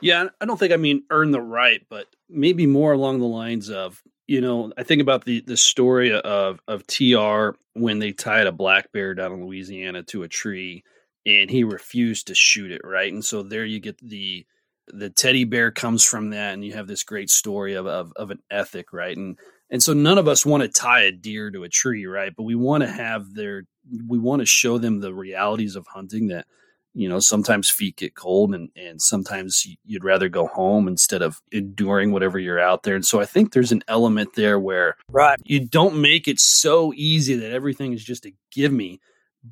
[0.00, 3.68] Yeah i don't think i mean earn the right but maybe more along the lines
[3.68, 8.46] of you know i think about the the story of of tr when they tied
[8.46, 10.84] a black bear down in louisiana to a tree
[11.28, 13.12] and he refused to shoot it right?
[13.12, 14.46] And so there you get the
[14.92, 18.30] the teddy bear comes from that and you have this great story of, of, of
[18.30, 19.16] an ethic right?
[19.16, 19.38] And
[19.70, 22.32] and so none of us want to tie a deer to a tree right?
[22.34, 23.64] But we want to have their
[24.06, 26.46] we want to show them the realities of hunting that
[26.94, 31.40] you know sometimes feet get cold and and sometimes you'd rather go home instead of
[31.52, 32.94] enduring whatever you're out there.
[32.96, 35.38] And so i think there's an element there where right.
[35.44, 39.00] you don't make it so easy that everything is just a give me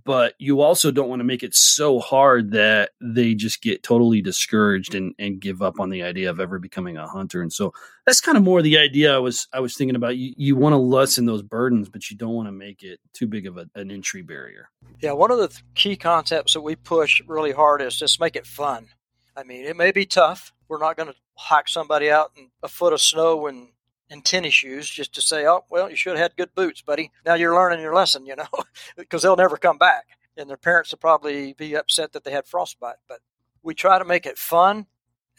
[0.05, 4.21] but you also don't want to make it so hard that they just get totally
[4.21, 7.43] discouraged and, and give up on the idea of ever becoming a hunter.
[7.43, 7.73] And so
[8.05, 10.17] that's kind of more the idea I was I was thinking about.
[10.17, 13.27] You you want to lessen those burdens, but you don't want to make it too
[13.27, 14.71] big of a, an entry barrier.
[15.01, 18.47] Yeah, one of the key concepts that we push really hard is just make it
[18.47, 18.89] fun.
[19.37, 20.53] I mean, it may be tough.
[20.69, 23.69] We're not going to hike somebody out in a foot of snow and
[24.11, 27.11] in tennis shoes just to say, oh, well, you should have had good boots, buddy.
[27.25, 28.47] Now you're learning your lesson, you know,
[28.97, 30.07] because they'll never come back.
[30.37, 32.97] And their parents will probably be upset that they had frostbite.
[33.09, 33.21] But
[33.63, 34.87] we try to make it fun.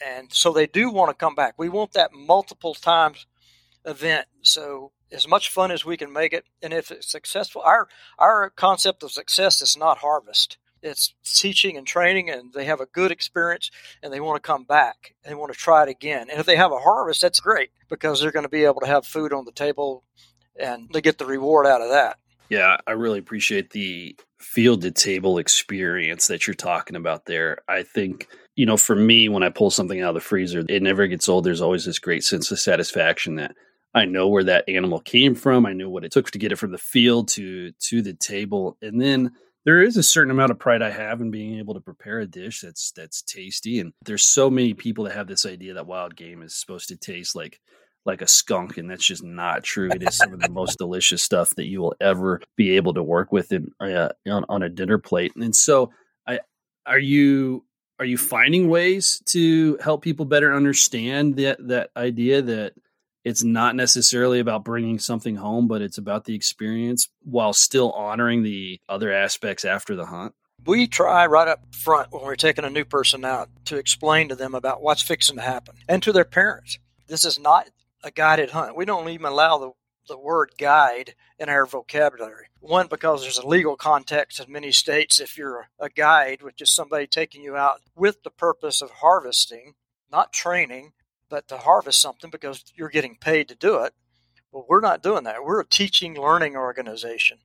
[0.06, 1.56] And so they do want to come back.
[1.58, 3.25] We want that multiple times
[3.86, 4.27] event.
[4.41, 6.45] So as much fun as we can make it.
[6.62, 11.88] And if it's successful, our, our concept of success is not harvest it's teaching and
[11.88, 15.52] training and they have a good experience and they want to come back they want
[15.52, 16.30] to try it again.
[16.30, 18.88] And if they have a harvest, that's great because they're going to be able to
[18.88, 20.04] have food on the table
[20.60, 22.18] and they get the reward out of that.
[22.50, 27.60] Yeah, I really appreciate the field to table experience that you're talking about there.
[27.68, 30.82] I think, you know, for me, when I pull something out of the freezer, it
[30.82, 31.44] never gets old.
[31.44, 33.56] There's always this great sense of satisfaction that
[33.94, 35.66] I know where that animal came from.
[35.66, 38.78] I know what it took to get it from the field to to the table.
[38.82, 39.34] And then
[39.67, 42.25] there is a certain amount of pride I have in being able to prepare a
[42.25, 43.82] dish that's that's tasty.
[43.82, 46.95] And there's so many people that have this idea that wild game is supposed to
[46.95, 47.60] taste like
[48.06, 49.89] like a skunk, and that's just not true.
[49.93, 53.03] It is some of the most delicious stuff that you will ever be able to
[53.03, 55.34] work with in uh, on, on a dinner plate.
[55.36, 55.91] And so,
[56.25, 56.39] I
[56.86, 57.65] are you
[57.99, 62.71] are you finding ways to help people better understand that that idea that
[63.28, 68.42] it's not necessarily about bringing something home, but it's about the experience while still honoring
[68.42, 70.34] the other aspects after the hunt?
[70.66, 74.36] We try right up front when we're taking a new person out to explain to
[74.36, 76.80] them about what's fixing to happen and to their parents.
[77.08, 77.70] This is not
[78.02, 78.78] a guided hunt.
[78.78, 79.72] We don't even allow the,
[80.08, 82.46] the word guide in our vocabulary.
[82.62, 86.74] One, because there's a legal context in many states if you're a guide, which is
[86.74, 89.74] somebody taking you out with the purpose of harvesting,
[90.10, 90.94] not training,
[91.30, 93.94] but to harvest something because you're getting paid to do it.
[94.52, 95.44] Well, we're not doing that.
[95.44, 97.40] We're a teaching learning organization.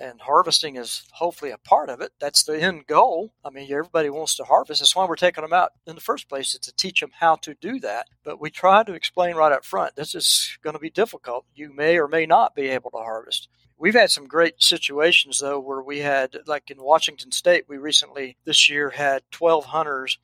[0.00, 2.12] And harvesting is hopefully a part of it.
[2.20, 3.32] That's the end goal.
[3.44, 4.80] I mean, everybody wants to harvest.
[4.80, 7.34] That's why we're taking them out in the first place, is to teach them how
[7.36, 8.06] to do that.
[8.22, 11.46] But we try to explain right up front this is going to be difficult.
[11.52, 13.48] You may or may not be able to harvest.
[13.76, 18.36] We've had some great situations, though, where we had, like in Washington State, we recently
[18.44, 20.18] this year had 12 hunters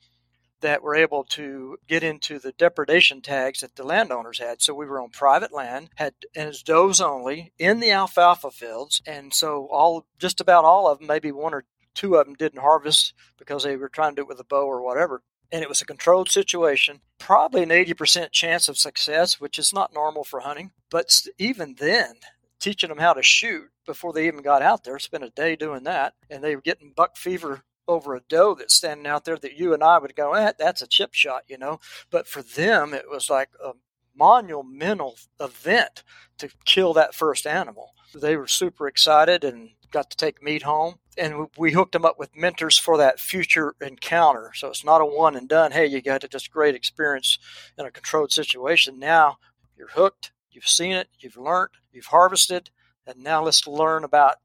[0.65, 4.63] that were able to get into the depredation tags that the landowners had.
[4.63, 9.31] So we were on private land, had it's does only in the alfalfa fields, and
[9.31, 13.13] so all just about all of them, maybe one or two of them didn't harvest
[13.37, 15.21] because they were trying to do it with a bow or whatever.
[15.51, 19.93] And it was a controlled situation, probably an 80% chance of success, which is not
[19.93, 20.71] normal for hunting.
[20.89, 22.15] But even then,
[22.59, 25.83] teaching them how to shoot before they even got out there, spent a day doing
[25.83, 29.57] that, and they were getting buck fever over a doe that's standing out there that
[29.57, 31.79] you and I would go, eh, that's a chip shot, you know.
[32.09, 33.71] But for them, it was like a
[34.15, 36.03] monumental event
[36.37, 37.93] to kill that first animal.
[38.13, 40.95] They were super excited and got to take meat home.
[41.17, 44.51] And we hooked them up with mentors for that future encounter.
[44.53, 45.71] So it's not a one and done.
[45.71, 47.39] Hey, you got just great experience
[47.77, 48.99] in a controlled situation.
[48.99, 49.37] Now
[49.77, 50.31] you're hooked.
[50.51, 51.09] You've seen it.
[51.19, 51.71] You've learned.
[51.91, 52.69] You've harvested.
[53.07, 54.35] And now let's learn about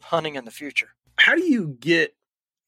[0.00, 0.90] hunting in the future.
[1.16, 2.14] How do you get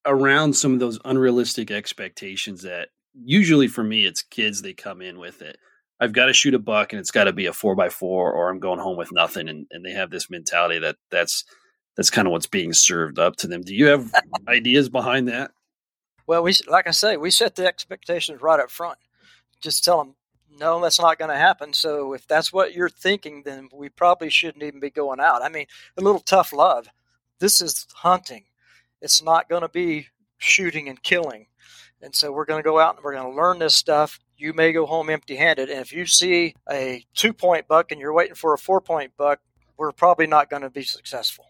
[0.08, 5.18] around some of those unrealistic expectations that usually for me it's kids they come in
[5.18, 5.58] with it.
[6.00, 8.32] I've got to shoot a buck and it's got to be a four by four
[8.32, 11.44] or i'm going home with nothing and, and they have this mentality that that's
[11.96, 13.62] that's kind of what's being served up to them.
[13.62, 14.12] Do you have
[14.48, 15.50] ideas behind that?
[16.26, 18.98] Well we like i say we set the expectations right up front.
[19.60, 20.14] Just tell them
[20.58, 21.72] no that's not going to happen.
[21.74, 25.42] So if that's what you're thinking then we probably shouldn't even be going out.
[25.42, 25.66] I mean
[25.98, 26.88] a little tough love.
[27.40, 28.44] This is hunting
[29.00, 30.08] it's not going to be
[30.38, 31.46] shooting and killing.
[32.00, 34.20] And so we're going to go out and we're going to learn this stuff.
[34.36, 35.68] You may go home empty handed.
[35.68, 39.12] And if you see a two point buck and you're waiting for a four point
[39.16, 39.40] buck,
[39.76, 41.46] we're probably not going to be successful.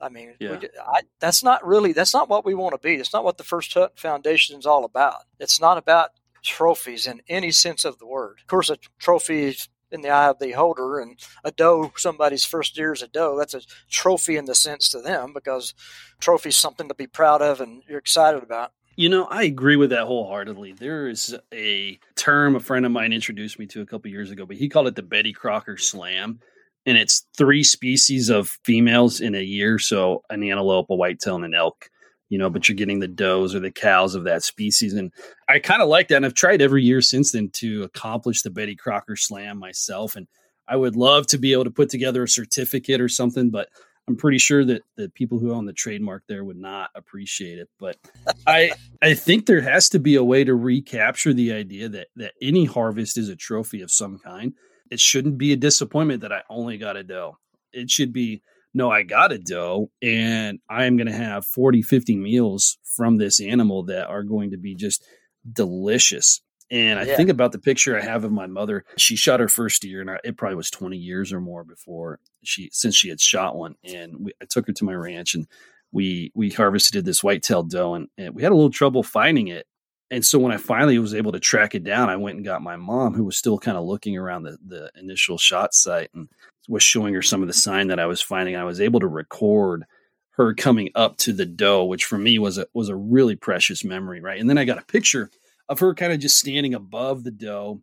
[0.00, 0.58] I mean, yeah.
[0.58, 2.94] we, I, that's not really, that's not what we want to be.
[2.94, 5.24] It's not what the First Hunt Foundation is all about.
[5.40, 6.10] It's not about
[6.42, 8.38] trophies in any sense of the word.
[8.40, 9.56] Of course, a trophy
[9.90, 10.98] in the eye of the holder.
[10.98, 13.36] And a doe, somebody's first deer is a doe.
[13.38, 15.74] That's a trophy in the sense to them because
[16.20, 18.72] trophy is something to be proud of and you're excited about.
[18.96, 20.72] You know, I agree with that wholeheartedly.
[20.72, 24.44] There is a term a friend of mine introduced me to a couple years ago,
[24.44, 26.40] but he called it the Betty Crocker Slam.
[26.84, 29.78] And it's three species of females in a year.
[29.78, 31.90] So an antelope, a whitetail, and an elk
[32.28, 34.94] you know, but you're getting the does or the cows of that species.
[34.94, 35.12] And
[35.48, 36.16] I kind of like that.
[36.16, 40.16] And I've tried every year since then to accomplish the Betty Crocker Slam myself.
[40.16, 40.26] And
[40.66, 43.68] I would love to be able to put together a certificate or something, but
[44.06, 47.68] I'm pretty sure that the people who own the trademark there would not appreciate it.
[47.78, 47.96] But
[48.46, 52.32] I I think there has to be a way to recapture the idea that that
[52.40, 54.54] any harvest is a trophy of some kind.
[54.90, 57.36] It shouldn't be a disappointment that I only got a doe.
[57.72, 58.42] It should be
[58.74, 63.40] no, I got a doe and I'm going to have 40, 50 meals from this
[63.40, 65.04] animal that are going to be just
[65.50, 66.40] delicious.
[66.70, 67.16] And I yeah.
[67.16, 68.84] think about the picture I have of my mother.
[68.98, 72.20] She shot her first deer, and I, it probably was 20 years or more before
[72.44, 73.74] she, since she had shot one.
[73.84, 75.46] And we, I took her to my ranch, and
[75.92, 79.66] we we harvested this white-tailed doe, and, and we had a little trouble finding it.
[80.10, 82.62] And so when I finally was able to track it down, I went and got
[82.62, 86.28] my mom, who was still kind of looking around the the initial shot site, and
[86.68, 88.56] was showing her some of the sign that I was finding.
[88.56, 89.84] I was able to record
[90.32, 93.84] her coming up to the doe, which for me was a was a really precious
[93.84, 94.40] memory, right?
[94.40, 95.30] And then I got a picture
[95.68, 97.82] of her kind of just standing above the doe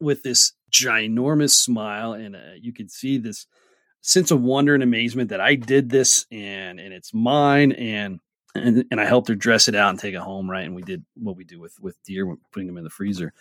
[0.00, 3.46] with this ginormous smile, and uh, you could see this
[4.02, 8.20] sense of wonder and amazement that I did this and and it's mine and
[8.54, 10.64] and and I helped her dress it out and take it home, right?
[10.64, 13.32] And we did what we do with with deer, putting them in the freezer.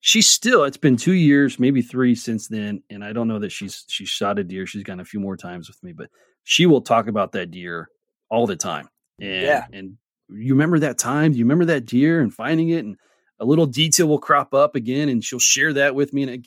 [0.00, 0.64] She's still.
[0.64, 4.08] It's been two years, maybe three since then, and I don't know that she's she's
[4.08, 4.66] shot a deer.
[4.66, 6.10] She's gone a few more times with me, but
[6.44, 7.88] she will talk about that deer
[8.28, 8.88] all the time.
[9.20, 9.66] And yeah.
[9.72, 9.96] and
[10.28, 11.32] you remember that time?
[11.32, 12.84] Do you remember that deer and finding it?
[12.84, 12.96] And
[13.38, 16.22] a little detail will crop up again, and she'll share that with me.
[16.22, 16.46] And it,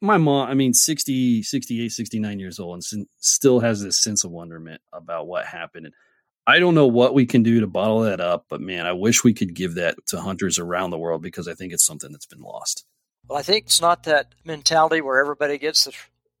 [0.00, 4.30] my mom, I mean, 60, 68, 69 years old, and still has this sense of
[4.30, 5.86] wonderment about what happened.
[5.86, 5.94] And
[6.46, 9.24] I don't know what we can do to bottle that up, but man, I wish
[9.24, 12.26] we could give that to hunters around the world because I think it's something that's
[12.26, 12.84] been lost.
[13.28, 15.92] Well, I think it's not that mentality where everybody gets the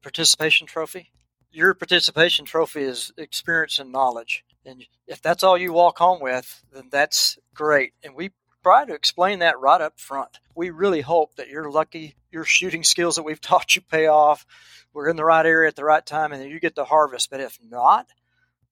[0.02, 1.10] participation trophy
[1.56, 4.44] your participation trophy is experience and knowledge.
[4.66, 7.94] And if that's all you walk home with, then that's great.
[8.04, 10.38] And we try to explain that right up front.
[10.54, 14.44] We really hope that you're lucky, your shooting skills that we've taught you pay off.
[14.92, 17.30] We're in the right area at the right time, and you get to harvest.
[17.30, 18.06] But if not,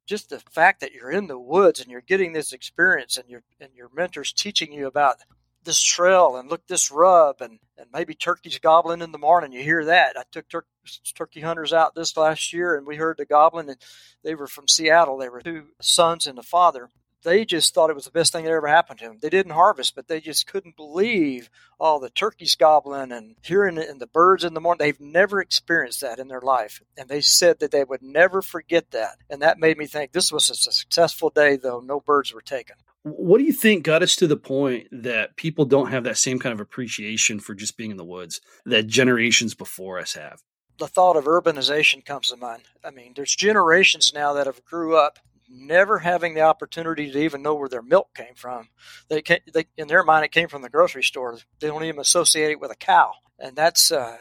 [0.07, 3.43] just the fact that you're in the woods and you're getting this experience, and your
[3.61, 5.17] and your mentors teaching you about
[5.65, 9.53] this trail and look this rub and, and maybe turkeys gobbling in the morning.
[9.53, 10.17] You hear that.
[10.17, 10.67] I took tur-
[11.15, 13.79] turkey hunters out this last year and we heard the gobbling and
[14.23, 15.19] they were from Seattle.
[15.19, 16.91] They were two sons and a father.
[17.25, 19.19] They just thought it was the best thing that ever happened to them.
[19.21, 21.49] They didn't harvest, but they just couldn't believe
[21.81, 24.79] all the turkeys gobbling and hearing it and the birds in the morning.
[24.79, 26.83] They've never experienced that in their life.
[26.97, 29.17] And they said that they would never forget that.
[29.31, 32.77] And that made me think this was a successful day, though no birds were taken.
[33.05, 36.39] What do you think got us to the point that people don't have that same
[36.39, 40.41] kind of appreciation for just being in the woods that generations before us have?
[40.79, 42.63] The thought of urbanization comes to mind.
[42.85, 45.19] I mean, there's generations now that have grew up
[45.55, 48.69] never having the opportunity to even know where their milk came from.
[49.09, 51.39] They, can, they in their mind, it came from the grocery store.
[51.61, 54.17] They don't even associate it with a cow, and that's uh,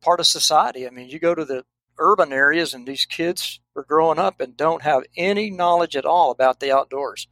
[0.00, 0.86] part of society.
[0.86, 1.64] I mean, you go to the
[1.98, 6.30] urban areas, and these kids are growing up and don't have any knowledge at all
[6.30, 7.28] about the outdoors.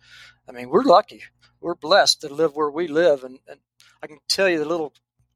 [0.49, 1.23] I mean, we're lucky.
[1.61, 3.25] We're blessed to live where we live.
[3.25, 3.61] And, and
[4.03, 4.93] I can tell you the little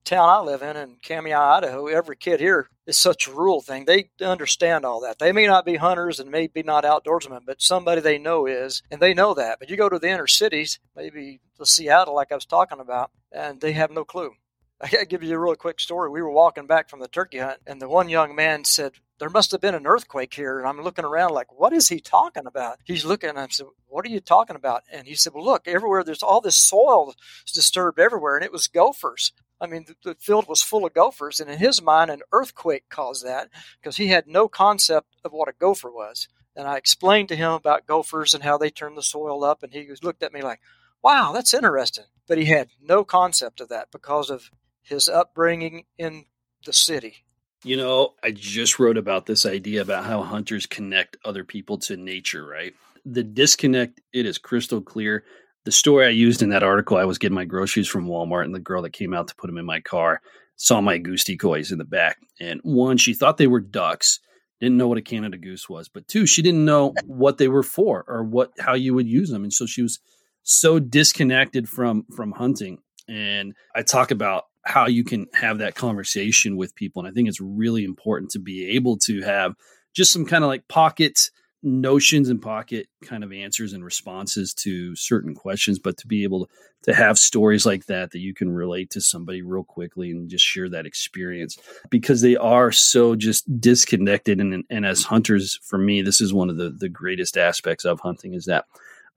[0.07, 3.85] town I live in, in Kamiah, Idaho, every kid here is such a rural thing.
[3.85, 5.19] They understand all that.
[5.19, 9.01] They may not be hunters and maybe not outdoorsmen, but somebody they know is, and
[9.01, 9.59] they know that.
[9.59, 13.11] But you go to the inner cities, maybe the Seattle, like I was talking about,
[13.33, 14.33] and they have no clue.
[14.81, 16.11] I gotta give you a really quick story.
[16.11, 19.31] We were walking back from the turkey hunt, and the one young man said, there
[19.31, 20.59] must have been an earthquake here.
[20.59, 22.79] And I'm looking around like, what is he talking about?
[22.85, 24.83] He's looking and I said, what are you talking about?
[24.93, 27.15] And he said, well, look, everywhere there's all this soil
[27.53, 28.37] disturbed everywhere.
[28.37, 29.33] And it was gophers.
[29.61, 31.41] I mean, the, the field was full of gophers.
[31.41, 33.49] And in his mind, an earthquake caused that
[33.81, 36.29] because he had no concept of what a gopher was.
[36.55, 39.63] And I explained to him about gophers and how they turn the soil up.
[39.63, 40.61] And he looked at me like,
[41.03, 42.05] wow, that's interesting.
[42.27, 44.51] But he had no concept of that because of
[44.83, 46.27] his upbringing in
[46.65, 47.27] the city
[47.67, 51.97] you know, I just wrote about this idea about how hunters connect other people to
[51.97, 52.75] nature, right?
[53.05, 55.25] The disconnect, it is crystal clear.
[55.67, 58.55] The story I used in that article, I was getting my groceries from Walmart, and
[58.55, 60.23] the girl that came out to put them in my car
[60.55, 62.19] saw my goose decoys in the back.
[62.41, 64.21] And one, she thought they were ducks,
[64.61, 65.89] didn't know what a Canada goose was.
[65.89, 69.29] But two, she didn't know what they were for or what how you would use
[69.29, 69.43] them.
[69.43, 69.99] And so she was
[70.45, 72.79] so disconnected from from hunting.
[73.09, 77.01] And I talk about how you can have that conversation with people.
[77.01, 79.55] And I think it's really important to be able to have
[79.95, 81.31] just some kind of like pocket
[81.63, 86.49] notions and pocket kind of answers and responses to certain questions, but to be able
[86.83, 90.45] to have stories like that that you can relate to somebody real quickly and just
[90.45, 91.59] share that experience
[91.91, 94.41] because they are so just disconnected.
[94.41, 98.01] And, and as hunters, for me, this is one of the, the greatest aspects of
[98.01, 98.67] hunting is that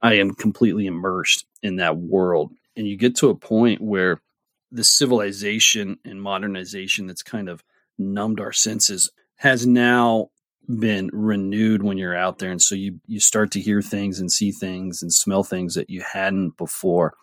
[0.02, 2.52] I am completely immersed in that world.
[2.76, 4.20] And you get to a point where
[4.72, 7.62] the civilization and modernization that's kind of
[7.98, 10.30] numbed our senses has now
[10.78, 14.30] been renewed when you're out there and so you you start to hear things and
[14.30, 17.14] see things and smell things that you hadn't before.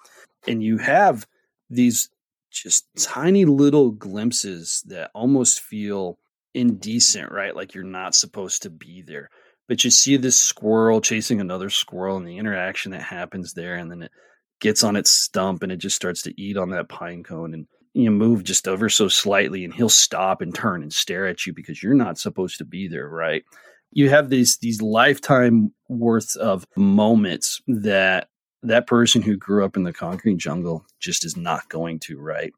[0.48, 1.28] And you have
[1.70, 2.10] these
[2.52, 6.18] just tiny little glimpses that almost feel
[6.54, 7.56] indecent right?
[7.56, 9.30] Like you're not supposed to be there.
[9.68, 13.92] But you see this squirrel chasing another squirrel and the interaction that happens there and
[13.92, 14.12] then it
[14.60, 17.68] gets on its stump and it just starts to eat on that pine cone and
[18.02, 21.54] you move just ever so slightly and he'll stop and turn and stare at you
[21.54, 23.44] because you're not supposed to be there, right?
[23.92, 28.30] You have these these lifetime worth of moments that
[28.64, 32.54] that person who grew up in the concrete jungle just is not going to, right?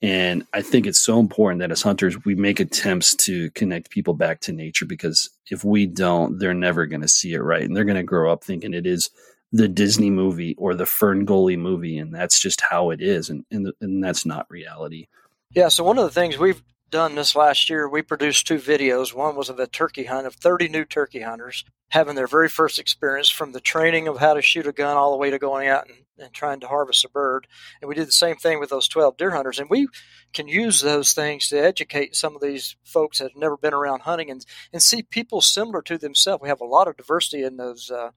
[0.00, 4.14] And I think it's so important that as hunters, we make attempts to connect people
[4.14, 7.64] back to nature because if we don't, they're never going to see it right.
[7.64, 9.10] And they're going to grow up thinking it is
[9.52, 13.44] the Disney movie or the Fern Gully movie, and that's just how it is, and
[13.50, 15.08] and, and that's not reality.
[15.54, 15.68] Yeah.
[15.68, 19.14] So one of the things we've done this last year, we produced two videos.
[19.14, 22.78] One was of a turkey hunt of 30 new turkey hunters having their very first
[22.78, 25.68] experience from the training of how to shoot a gun all the way to going
[25.68, 27.46] out and, and trying to harvest a bird.
[27.80, 29.58] And we did the same thing with those 12 deer hunters.
[29.58, 29.88] And we
[30.34, 34.00] can use those things to educate some of these folks that have never been around
[34.00, 36.42] hunting and, and see people similar to themselves.
[36.42, 38.10] We have a lot of diversity in those uh,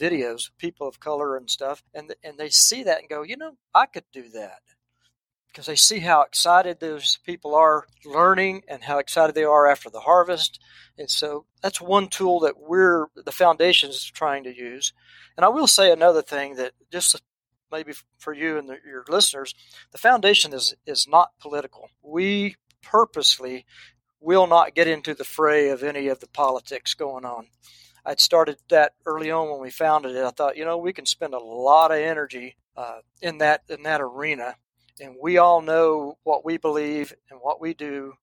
[0.00, 3.56] videos, people of color and stuff, and and they see that and go, you know,
[3.74, 4.60] I could do that
[5.54, 9.88] because they see how excited those people are learning and how excited they are after
[9.88, 10.58] the harvest.
[10.98, 14.92] And so that's one tool that we're the foundation is trying to use.
[15.36, 17.22] And I will say another thing that just
[17.70, 19.54] maybe for you and the, your listeners,
[19.92, 21.88] the foundation is is not political.
[22.02, 23.64] We purposely
[24.20, 27.46] will not get into the fray of any of the politics going on.
[28.04, 30.24] I'd started that early on when we founded it.
[30.24, 33.82] I thought, you know, we can spend a lot of energy uh, in that in
[33.84, 34.56] that arena,
[35.00, 38.14] and we all know what we believe and what we do,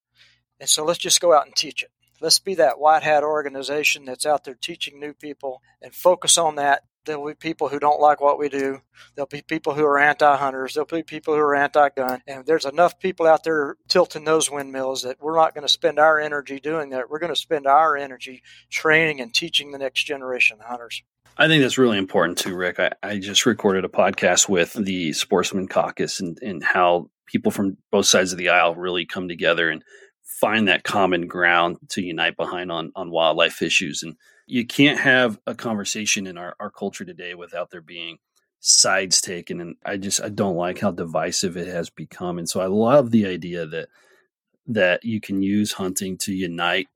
[0.59, 1.91] and so let's just go out and teach it.
[2.19, 6.55] Let's be that white hat organization that's out there teaching new people and focus on
[6.55, 8.81] that There'll be people who don't like what we do.
[9.15, 10.73] There'll be people who are anti hunters.
[10.73, 12.21] There'll be people who are anti gun.
[12.27, 15.99] And there's enough people out there tilting those windmills that we're not going to spend
[15.99, 17.09] our energy doing that.
[17.09, 21.03] We're going to spend our energy training and teaching the next generation of hunters.
[21.37, 22.79] I think that's really important too, Rick.
[22.79, 27.77] I, I just recorded a podcast with the Sportsman Caucus and, and how people from
[27.91, 29.83] both sides of the aisle really come together and
[30.23, 34.03] find that common ground to unite behind on on wildlife issues.
[34.03, 34.15] And
[34.47, 38.17] you can't have a conversation in our, our culture today without there being
[38.59, 39.59] sides taken.
[39.61, 42.37] And i just i don't like how divisive it has become.
[42.37, 43.89] And so i love the idea that
[44.67, 46.87] that you can use hunting to unite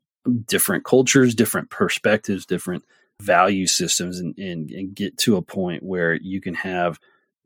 [0.46, 2.84] different cultures different perspectives different
[3.22, 7.00] value systems and, and, and get to a point where you can have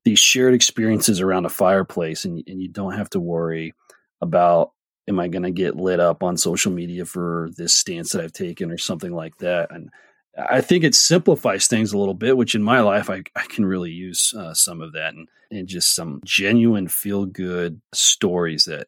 [0.05, 3.73] these shared experiences around a fireplace and, and you don't have to worry
[4.21, 4.71] about
[5.09, 8.31] am I going to get lit up on social media for this stance that I've
[8.31, 9.71] taken or something like that?
[9.71, 9.89] And
[10.37, 13.65] I think it simplifies things a little bit, which in my life, I, I can
[13.65, 18.87] really use uh, some of that and, and just some genuine feel good stories that,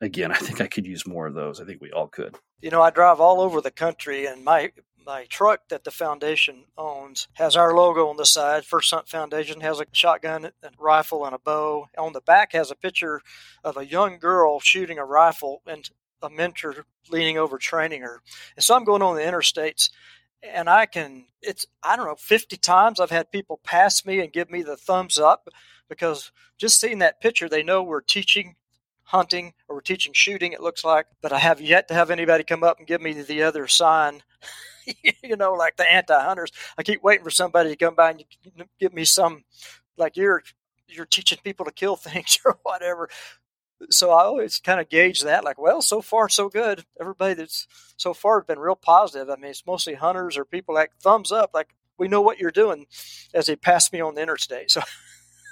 [0.00, 1.60] again, I think I could use more of those.
[1.60, 2.36] I think we all could.
[2.60, 4.72] You know, I drive all over the country, and my
[5.06, 8.66] my truck that the foundation owns has our logo on the side.
[8.66, 11.88] First Hunt Foundation has a shotgun, rifle, and a bow.
[11.96, 13.22] On the back has a picture
[13.64, 15.88] of a young girl shooting a rifle and
[16.20, 18.20] a mentor leaning over training her.
[18.56, 19.88] And so I'm going on the interstates
[20.42, 24.32] and I can it's I don't know 50 times I've had people pass me and
[24.32, 25.48] give me the thumbs up
[25.88, 28.56] because just seeing that picture they know we're teaching
[29.08, 32.44] hunting or we're teaching shooting it looks like but I have yet to have anybody
[32.44, 34.22] come up and give me the other sign
[35.22, 36.50] you know, like the anti-hunters.
[36.76, 38.24] I keep waiting for somebody to come by and
[38.78, 39.44] give me some,
[39.96, 40.42] like you're
[40.90, 43.08] you're teaching people to kill things or whatever.
[43.90, 46.84] So I always kind of gauge that, like, well, so far so good.
[47.00, 49.30] Everybody that's so far has been real positive.
[49.30, 52.50] I mean, it's mostly hunters or people like thumbs up, like we know what you're
[52.50, 52.86] doing,
[53.34, 54.70] as they pass me on the interstate.
[54.70, 54.82] So.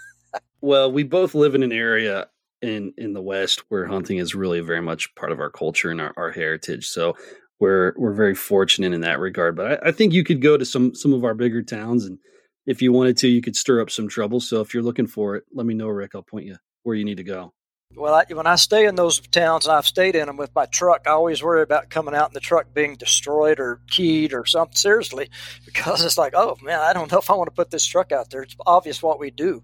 [0.60, 2.28] well, we both live in an area
[2.62, 6.00] in in the West where hunting is really very much part of our culture and
[6.00, 6.86] our, our heritage.
[6.86, 7.16] So
[7.60, 9.56] we're we're very fortunate in that regard.
[9.56, 12.18] But I, I, think you could go to some some of our bigger towns, and
[12.66, 14.40] if you wanted to, you could stir up some trouble.
[14.40, 16.12] So if you're looking for it, let me know, Rick.
[16.14, 17.52] I'll point you where you need to go.
[17.94, 20.66] Well, I, when I stay in those towns, and I've stayed in them with my
[20.66, 24.44] truck, I always worry about coming out in the truck being destroyed or keyed or
[24.44, 24.76] something.
[24.76, 25.30] Seriously,
[25.64, 28.12] because it's like, oh man, I don't know if I want to put this truck
[28.12, 28.42] out there.
[28.42, 29.62] It's obvious what we do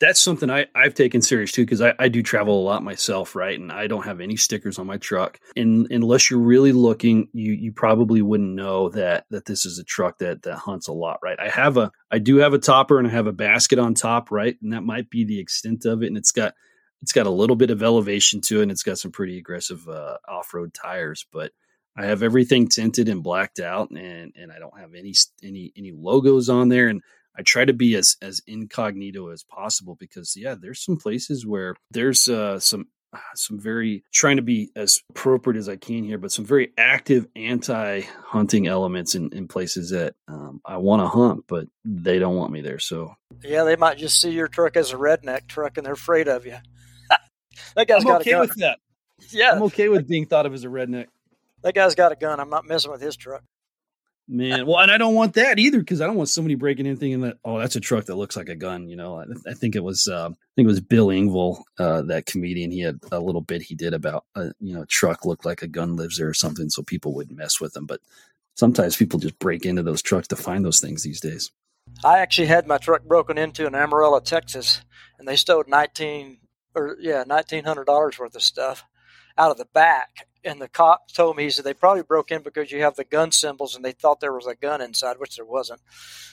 [0.00, 3.36] that's something I, I've taken serious too because I, I do travel a lot myself,
[3.36, 3.58] right?
[3.58, 5.38] And I don't have any stickers on my truck.
[5.56, 9.84] And unless you're really looking, you you probably wouldn't know that that this is a
[9.84, 11.38] truck that that hunts a lot, right?
[11.38, 14.30] I have a I do have a topper and I have a basket on top,
[14.30, 14.56] right?
[14.62, 16.08] And that might be the extent of it.
[16.08, 16.54] And it's got
[17.00, 19.86] it's got a little bit of elevation to it and it's got some pretty aggressive
[19.88, 21.52] uh, off-road tires, but
[21.96, 25.92] I have everything tinted and blacked out and and I don't have any any any
[25.92, 27.00] logos on there and
[27.36, 31.74] I try to be as as incognito as possible because yeah, there's some places where
[31.90, 32.88] there's uh, some
[33.34, 37.26] some very trying to be as appropriate as I can here, but some very active
[37.36, 42.52] anti-hunting elements in, in places that um, I want to hunt, but they don't want
[42.52, 42.78] me there.
[42.78, 46.28] So yeah, they might just see your truck as a redneck truck, and they're afraid
[46.28, 46.56] of you.
[47.76, 48.40] that guy's I'm got okay a gun.
[48.40, 48.78] with that.
[49.30, 51.06] Yeah, I'm okay with being thought of as a redneck.
[51.62, 52.40] That guy's got a gun.
[52.40, 53.42] I'm not messing with his truck.
[54.26, 57.12] Man, well, and I don't want that either because I don't want somebody breaking anything
[57.12, 57.36] in that.
[57.44, 58.88] Oh, that's a truck that looks like a gun.
[58.88, 62.00] You know, I, I think it was, uh, I think it was Bill Engvall, uh,
[62.02, 62.70] that comedian.
[62.70, 65.60] He had a little bit he did about, uh, you know, a truck looked like
[65.60, 67.84] a gun lives there or something, so people wouldn't mess with them.
[67.84, 68.00] But
[68.54, 71.52] sometimes people just break into those trucks to find those things these days.
[72.02, 74.80] I actually had my truck broken into in Amarillo, Texas,
[75.18, 76.38] and they stole nineteen
[76.74, 78.84] or yeah, nineteen hundred dollars worth of stuff
[79.36, 82.42] out of the back and the cop told me he said they probably broke in
[82.42, 85.36] because you have the gun symbols and they thought there was a gun inside, which
[85.36, 85.80] there wasn't.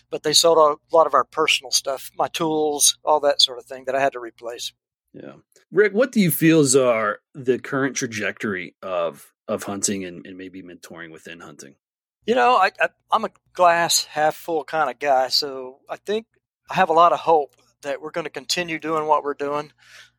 [0.10, 3.66] But they sold a lot of our personal stuff, my tools, all that sort of
[3.66, 4.74] thing that I had to replace.
[5.14, 5.36] Yeah,
[5.72, 10.38] Rick, what do you feel is are the current trajectory of of hunting and, and
[10.38, 11.76] maybe mentoring within hunting?
[12.26, 16.28] You know, I, I I'm a glass half full kind of guy, so I think
[16.70, 19.74] I have a lot of hope that we're going to continue doing what we're doing.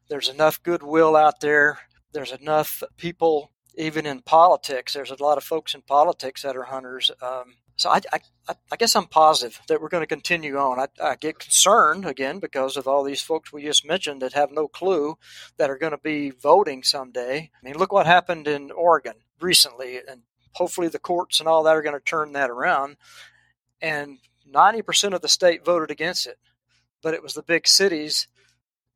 [0.08, 1.78] There's enough goodwill out there.
[2.12, 6.64] There's enough people even in politics, there's a lot of folks in politics that are
[6.64, 7.10] hunters.
[7.20, 10.78] Um, so I, I, I, guess I'm positive that we're going to continue on.
[10.78, 14.52] I, I, get concerned again because of all these folks we just mentioned that have
[14.52, 15.16] no clue
[15.56, 17.50] that are going to be voting someday.
[17.54, 21.74] I mean, look what happened in Oregon recently, and hopefully the courts and all that
[21.74, 22.96] are going to turn that around.
[23.80, 24.18] And
[24.52, 26.38] 90% of the state voted against it,
[27.02, 28.28] but it was the big cities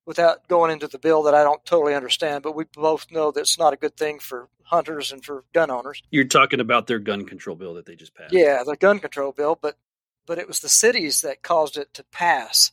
[0.07, 3.59] without going into the bill that I don't totally understand, but we both know that's
[3.59, 6.03] not a good thing for hunters and for gun owners.
[6.11, 8.33] You're talking about their gun control bill that they just passed.
[8.33, 9.77] Yeah, the gun control bill, but
[10.27, 12.73] but it was the cities that caused it to pass.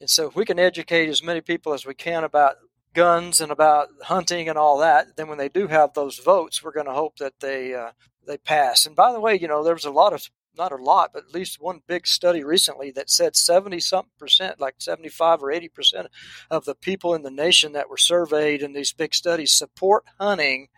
[0.00, 2.56] And so if we can educate as many people as we can about
[2.94, 6.72] guns and about hunting and all that, then when they do have those votes, we're
[6.72, 7.90] going to hope that they uh,
[8.26, 8.86] they pass.
[8.86, 11.24] And by the way, you know, there was a lot of not a lot, but
[11.24, 15.68] at least one big study recently that said 70 something percent, like 75 or 80
[15.68, 16.06] percent
[16.50, 20.68] of the people in the nation that were surveyed in these big studies support hunting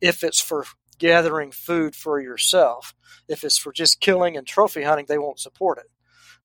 [0.00, 0.64] if it's for
[0.98, 2.94] gathering food for yourself.
[3.28, 5.90] If it's for just killing and trophy hunting, they won't support it.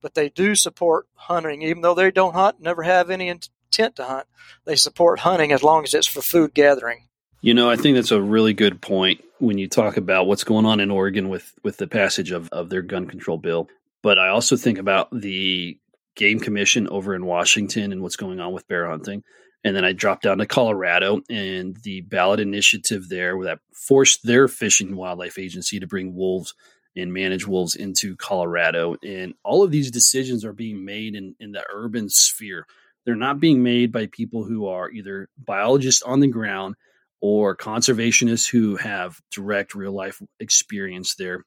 [0.02, 4.04] But they do support hunting, even though they don't hunt, never have any intent to
[4.04, 4.28] hunt.
[4.66, 7.08] They support hunting as long as it's for food gathering.
[7.40, 10.66] You know, I think that's a really good point when you talk about what's going
[10.66, 13.70] on in Oregon with with the passage of, of their gun control bill.
[14.04, 15.78] But I also think about the
[16.16, 19.24] game commission over in Washington and what's going on with bear hunting.
[19.64, 24.48] And then I dropped down to Colorado and the ballot initiative there that forced their
[24.48, 26.56] fish and wildlife agency to bring wolves
[26.96, 28.96] and manage wolves into Colorado.
[29.04, 32.66] And all of these decisions are being made in, in the urban sphere.
[33.06, 36.76] They're not being made by people who are either biologists on the ground
[37.22, 41.46] or conservationists who have direct real life experience there.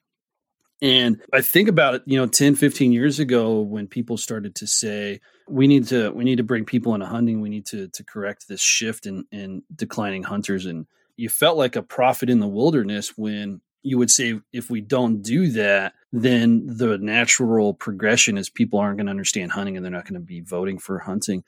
[0.81, 4.66] And I think about it, you know, 10, 15 years ago when people started to
[4.66, 8.05] say, we need to we need to bring people into hunting, we need to to
[8.05, 10.66] correct this shift in, in declining hunters.
[10.66, 14.81] And you felt like a prophet in the wilderness when you would say if we
[14.81, 19.85] don't do that, then the natural progression is people aren't going to understand hunting and
[19.85, 21.45] they're not going to be voting for hunting.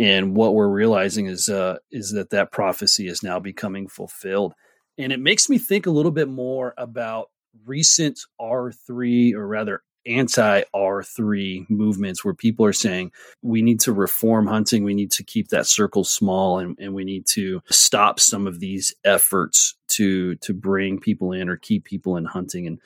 [0.00, 4.54] And what we're realizing is uh, is that that prophecy is now becoming fulfilled,
[4.96, 7.28] and it makes me think a little bit more about
[7.66, 13.92] recent R three or rather anti R3 movements where people are saying we need to
[13.92, 18.20] reform hunting, we need to keep that circle small, and, and we need to stop
[18.20, 22.66] some of these efforts to to bring people in or keep people in hunting.
[22.66, 22.80] And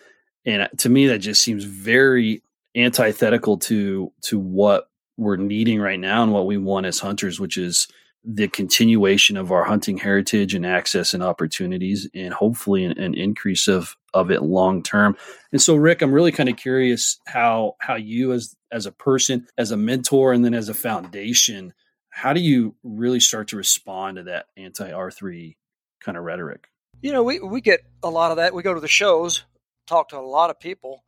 [0.45, 2.43] and to me, that just seems very
[2.75, 7.57] antithetical to to what we're needing right now and what we want as hunters, which
[7.57, 7.89] is
[8.25, 13.69] the continuation of our hunting heritage and access and opportunities and hopefully an, an increase
[13.69, 15.15] of of it long term.
[15.53, 19.47] And so rick i'm really kind of curious how how you as as a person
[19.59, 21.75] as a mentor and then as a foundation
[22.09, 25.57] how do you really start to respond to that anti r3
[26.01, 26.69] kind of rhetoric?
[27.03, 28.55] You know we, we get a lot of that.
[28.55, 29.45] We go to the shows
[29.87, 31.05] talk to a lot of people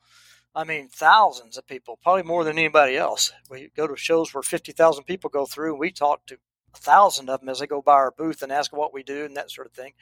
[0.57, 3.31] I mean, thousands of people, probably more than anybody else.
[3.51, 6.39] We go to shows where 50,000 people go through, and we talk to
[6.75, 9.27] a thousand of them as they go by our booth and ask what we do
[9.27, 9.93] and that sort of thing.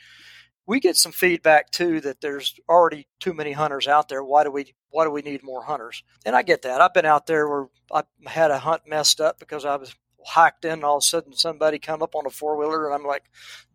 [0.64, 4.22] We get some feedback too that there's already too many hunters out there.
[4.22, 6.04] Why do we why do we need more hunters?
[6.24, 6.80] And I get that.
[6.80, 9.94] I've been out there where I had a hunt messed up because I was
[10.24, 12.94] hiked in and all of a sudden somebody come up on a four wheeler and
[12.94, 13.24] I'm like,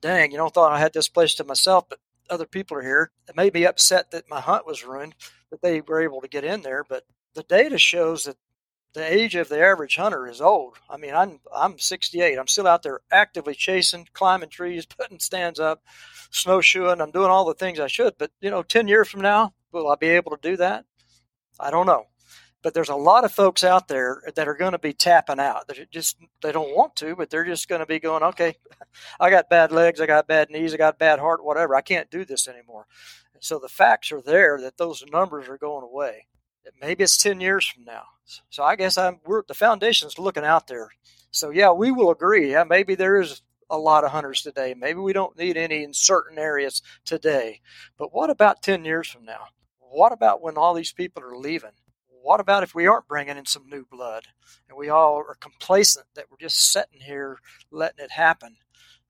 [0.01, 1.99] dang, you know, thought I had this place to myself, but
[2.30, 3.11] other people are here.
[3.27, 5.15] It made me upset that my hunt was ruined
[5.51, 6.84] that they were able to get in there.
[6.84, 7.03] But
[7.34, 8.38] the data shows that
[8.93, 10.77] the age of the average hunter is old.
[10.89, 12.38] I mean, I'm I'm 68.
[12.38, 15.84] I'm still out there actively chasing, climbing trees, putting stands up,
[16.32, 17.01] snowshoeing.
[17.01, 18.15] I'm doing all the things I should.
[18.17, 20.86] But you know, 10 years from now, will I be able to do that?
[21.59, 22.05] I don't know.
[22.62, 25.68] But there's a lot of folks out there that are going to be tapping out.
[25.68, 28.57] They just they don't want to, but they're just going to be going, okay,
[29.20, 31.76] I got bad legs, I got bad knees, I got bad heart, whatever.
[31.76, 32.86] I can't do this anymore.
[33.39, 36.28] So the facts are there that those numbers are going away.
[36.82, 38.03] Maybe it's 10 years from now.
[38.49, 40.89] So I guess I'm we're the foundation's looking out there.
[41.32, 42.51] So yeah, we will agree.
[42.51, 44.76] Yeah, maybe there is a lot of hunters today.
[44.78, 47.62] Maybe we don't need any in certain areas today.
[47.97, 49.45] But what about 10 years from now?
[49.80, 51.72] What about when all these people are leaving?
[52.22, 54.24] What about if we aren't bringing in some new blood
[54.67, 57.39] and we all are complacent that we're just sitting here
[57.72, 58.57] letting it happen?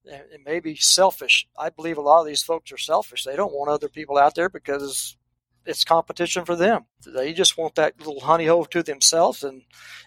[0.06, 1.48] It may be selfish.
[1.58, 3.24] I believe a lot of these folks are selfish.
[3.24, 5.18] They don't want other people out there because
[5.66, 6.86] it's competition for them.
[7.06, 9.64] They just want that little honey hole to themselves, and,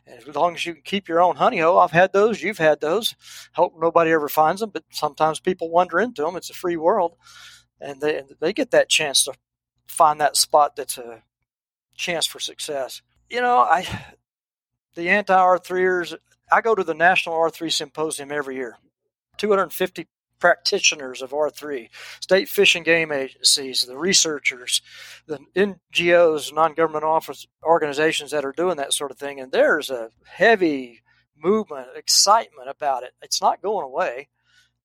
[0.07, 2.59] and, as long as you can keep your own honey hole, I've had those, you've
[2.59, 3.14] had those.
[3.53, 6.36] Hope nobody ever finds them, but sometimes people wander into them.
[6.36, 7.16] It's a free world,
[7.80, 9.34] and they they get that chance to
[9.86, 11.22] find that spot that's a
[11.95, 13.03] chance for success.
[13.28, 13.86] You know, I
[14.95, 16.16] the anti R3ers.
[16.51, 18.76] I go to the National R3 Symposium every year.
[19.38, 20.07] 250
[20.43, 21.88] practitioners of R3,
[22.20, 24.82] state fish and game agencies, the researchers,
[25.26, 29.38] the NGOs, non government office organizations that are doing that sort of thing.
[29.38, 31.03] And there's a heavy
[31.36, 33.12] movement, excitement about it.
[33.22, 34.28] It's not going away.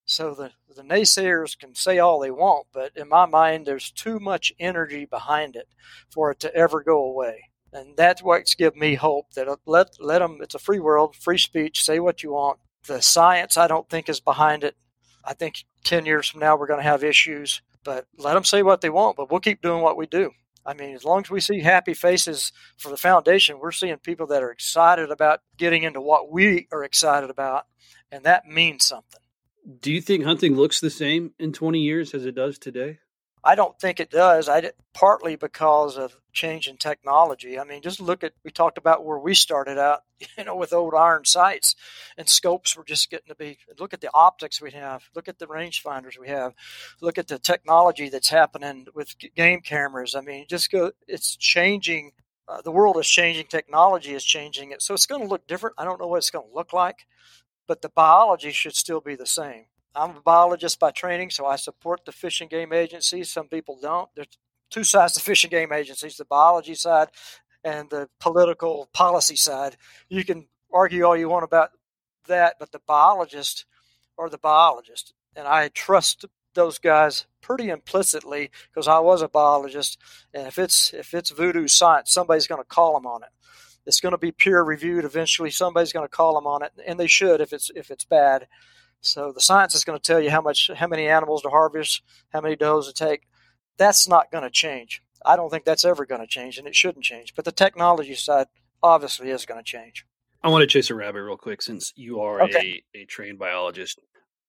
[0.10, 4.20] So the, the naysayers can say all they want, but in my mind, there's too
[4.20, 5.68] much energy behind it
[6.10, 7.50] for it to ever go away.
[7.74, 11.18] And that's what's given me hope that uh, let, let them, it's a free world,
[11.18, 12.60] free speech, say what you want.
[12.86, 14.78] The science, I don't think, is behind it.
[15.26, 18.64] I think 10 years from now, we're going to have issues, but let them say
[18.64, 20.32] what they want, but we'll keep doing what we do.
[20.66, 24.28] I mean, as long as we see happy faces for the foundation, we're seeing people
[24.28, 27.66] that are excited about getting into what we are excited about,
[28.10, 29.20] and that means something.
[29.68, 33.00] Do you think hunting looks the same in 20 years as it does today?
[33.44, 34.50] I don't think it does.
[34.50, 37.60] I did, partly because of change in technology.
[37.60, 40.02] I mean, just look at we talked about where we started out,
[40.38, 41.76] you know, with old iron sights
[42.18, 43.58] and scopes were just getting to be.
[43.80, 45.10] Look at the optics we have.
[45.16, 46.54] Look at the rangefinders we have.
[47.02, 50.16] Look at the technology that's happening with game cameras.
[50.16, 50.92] I mean, just go.
[51.08, 52.12] It's changing.
[52.48, 53.48] Uh, the world is changing.
[53.48, 55.76] Technology is changing it, so it's going to look different.
[55.78, 57.06] I don't know what it's going to look like,
[57.68, 59.66] but the biology should still be the same.
[59.96, 63.32] I'm a biologist by training, so I support the fish and game agencies.
[63.32, 64.10] Some people don't.
[64.16, 64.38] There's
[64.70, 67.10] two sides to fish and game agencies the biology side
[67.64, 69.76] and the political policy side.
[70.10, 71.72] You can argue all you want about
[72.28, 73.66] that, but the biologist
[74.18, 75.14] are the biologist.
[75.36, 80.00] And I trust those guys pretty implicitly because I was a biologist.
[80.34, 83.30] And if it's if it's voodoo science, somebody's going to call them on it.
[83.88, 85.50] It's going to be peer reviewed eventually.
[85.50, 88.48] Somebody's going to call them on it, and they should if it's if it's bad.
[89.02, 92.02] So the science is going to tell you how much, how many animals to harvest,
[92.30, 93.28] how many does to take.
[93.78, 95.02] That's not going to change.
[95.26, 97.34] I don't think that's ever going to change, and it shouldn't change.
[97.36, 98.48] But the technology side
[98.84, 100.06] obviously is going to change.
[100.44, 102.84] I want to chase a rabbit real quick since you are okay.
[102.96, 104.00] a, a trained biologist.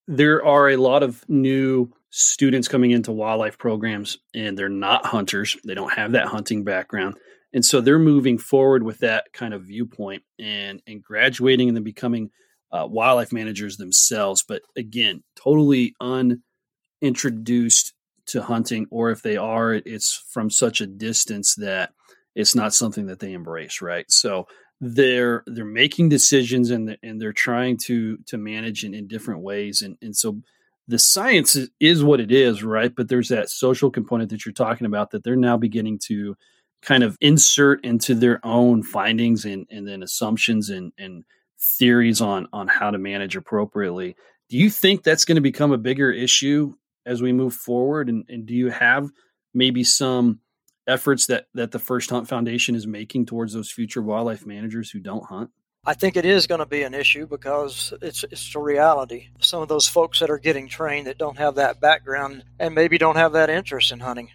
[0.07, 5.57] There are a lot of new students coming into wildlife programs, and they're not hunters.
[5.65, 7.17] They don't have that hunting background.
[7.53, 11.85] And so they're moving forward with that kind of viewpoint and, and graduating and then
[11.85, 12.31] becoming–
[12.71, 17.95] uh, wildlife managers themselves, but again, totally unintroduced
[18.27, 21.93] to hunting, or if they are, it's from such a distance that
[22.35, 24.05] it's not something that they embrace, right?
[24.11, 24.47] So
[24.81, 29.83] they're they're making decisions and and they're trying to to manage in, in different ways,
[29.83, 30.43] and and so
[30.87, 32.95] the science is, is what it is, right?
[32.95, 36.37] But there's that social component that you're talking about that they're now beginning to
[36.83, 41.25] kind of insert into their own findings and and then assumptions and and
[41.61, 44.17] theories on on how to manage appropriately.
[44.49, 46.75] Do you think that's going to become a bigger issue
[47.05, 48.09] as we move forward?
[48.09, 49.11] And, and do you have
[49.53, 50.41] maybe some
[50.87, 55.01] efforts that that the First Hunt Foundation is making towards those future wildlife managers who
[55.01, 55.51] don't hunt?
[55.85, 59.29] I think it is going to be an issue because it's it's a reality.
[59.41, 62.99] Some of those folks that are getting trained that don't have that background and maybe
[62.99, 64.31] don't have that interest in hunting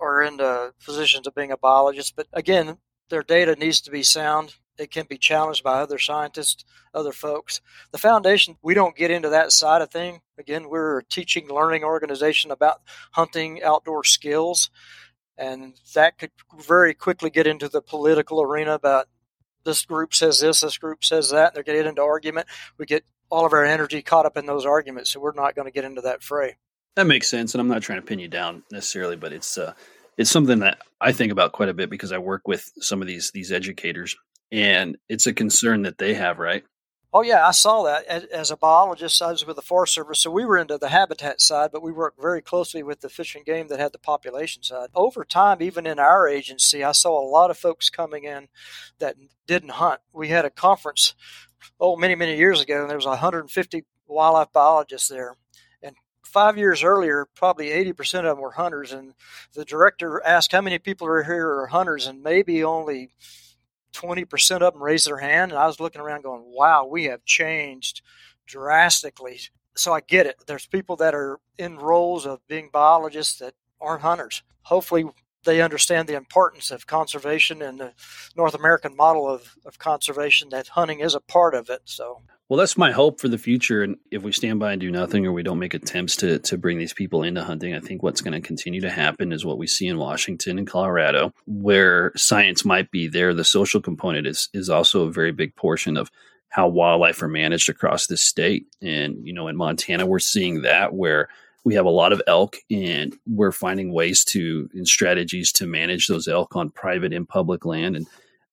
[0.00, 2.14] are in the positions of being a biologist.
[2.16, 2.78] But again,
[3.10, 7.60] their data needs to be sound it can be challenged by other scientists, other folks.
[7.92, 10.20] The foundation, we don't get into that side of thing.
[10.38, 12.82] Again, we're a teaching, learning organization about
[13.12, 14.70] hunting outdoor skills,
[15.38, 16.30] and that could
[16.66, 19.08] very quickly get into the political arena about
[19.64, 21.52] this group says this, this group says that.
[21.52, 22.46] They're getting into argument.
[22.78, 25.66] We get all of our energy caught up in those arguments, so we're not going
[25.66, 26.56] to get into that fray.
[26.96, 29.74] That makes sense, and I'm not trying to pin you down necessarily, but it's uh,
[30.16, 33.06] it's something that I think about quite a bit because I work with some of
[33.06, 34.16] these these educators
[34.52, 36.64] and it's a concern that they have, right?
[37.12, 39.22] Oh yeah, I saw that as a biologist.
[39.22, 41.90] I was with the Forest Service, so we were into the habitat side, but we
[41.90, 44.90] worked very closely with the fish and game that had the population side.
[44.94, 48.48] Over time, even in our agency, I saw a lot of folks coming in
[48.98, 49.16] that
[49.46, 50.00] didn't hunt.
[50.12, 51.14] We had a conference,
[51.80, 55.36] oh, many many years ago, and there was 150 wildlife biologists there.
[56.36, 58.92] Five years earlier, probably 80% of them were hunters.
[58.92, 59.14] And
[59.54, 63.08] the director asked how many people are here are hunters, and maybe only
[63.94, 65.52] 20% of them raised their hand.
[65.52, 68.02] And I was looking around going, wow, we have changed
[68.46, 69.40] drastically.
[69.76, 70.36] So I get it.
[70.46, 74.42] There's people that are in roles of being biologists that aren't hunters.
[74.60, 75.06] Hopefully,
[75.46, 77.92] they understand the importance of conservation and the
[78.36, 81.80] North American model of, of conservation, that hunting is a part of it.
[81.86, 83.82] So well, that's my hope for the future.
[83.82, 86.56] And if we stand by and do nothing, or we don't make attempts to to
[86.56, 89.58] bring these people into hunting, I think what's going to continue to happen is what
[89.58, 93.34] we see in Washington and Colorado, where science might be there.
[93.34, 96.10] The social component is is also a very big portion of
[96.48, 98.66] how wildlife are managed across this state.
[98.80, 101.28] And you know, in Montana, we're seeing that where
[101.66, 106.06] we have a lot of elk, and we're finding ways to and strategies to manage
[106.06, 108.06] those elk on private and public land and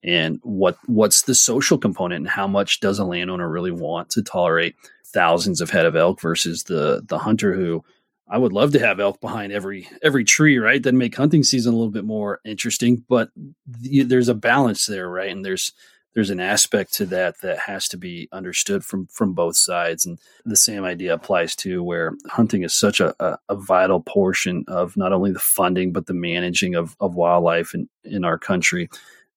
[0.04, 4.24] and what what's the social component and how much does a landowner really want to
[4.24, 7.84] tolerate thousands of head of elk versus the the hunter who
[8.28, 10.82] I would love to have elk behind every every tree, right?
[10.82, 13.30] That make hunting season a little bit more interesting, but
[13.68, 15.30] the, there's a balance there, right?
[15.30, 15.72] And there's
[16.14, 20.20] there's an aspect to that that has to be understood from from both sides, and
[20.46, 24.96] the same idea applies to where hunting is such a, a, a vital portion of
[24.96, 28.90] not only the funding but the managing of of wildlife in in our country.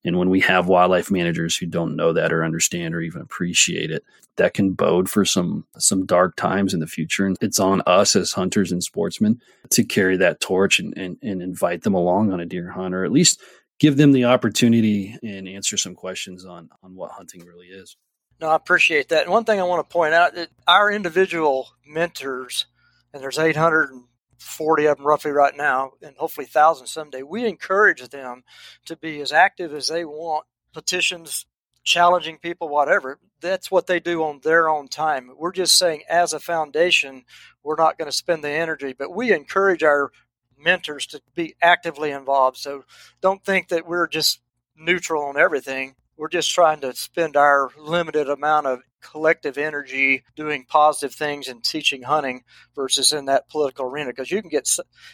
[0.05, 3.91] And when we have wildlife managers who don't know that or understand or even appreciate
[3.91, 4.05] it,
[4.37, 7.27] that can bode for some some dark times in the future.
[7.27, 11.43] And it's on us as hunters and sportsmen to carry that torch and, and, and
[11.43, 13.41] invite them along on a deer hunt, or at least
[13.79, 17.97] give them the opportunity and answer some questions on on what hunting really is.
[18.41, 19.23] No, I appreciate that.
[19.23, 22.67] And one thing I want to point out that our individual mentors,
[23.13, 27.23] and there's 840 of them roughly right now, and hopefully thousands someday.
[27.23, 28.45] We encourage them
[28.85, 31.47] to be as active as they want, petitions,
[31.83, 33.19] challenging people, whatever.
[33.41, 35.31] That's what they do on their own time.
[35.35, 37.25] We're just saying, as a foundation,
[37.63, 40.11] we're not going to spend the energy, but we encourage our
[40.59, 42.57] mentors to be actively involved.
[42.57, 42.85] So
[43.21, 44.41] don't think that we're just
[44.77, 45.95] neutral on everything.
[46.17, 51.63] We're just trying to spend our limited amount of collective energy doing positive things and
[51.63, 52.43] teaching hunting
[52.75, 54.11] versus in that political arena.
[54.11, 54.69] Because you can get,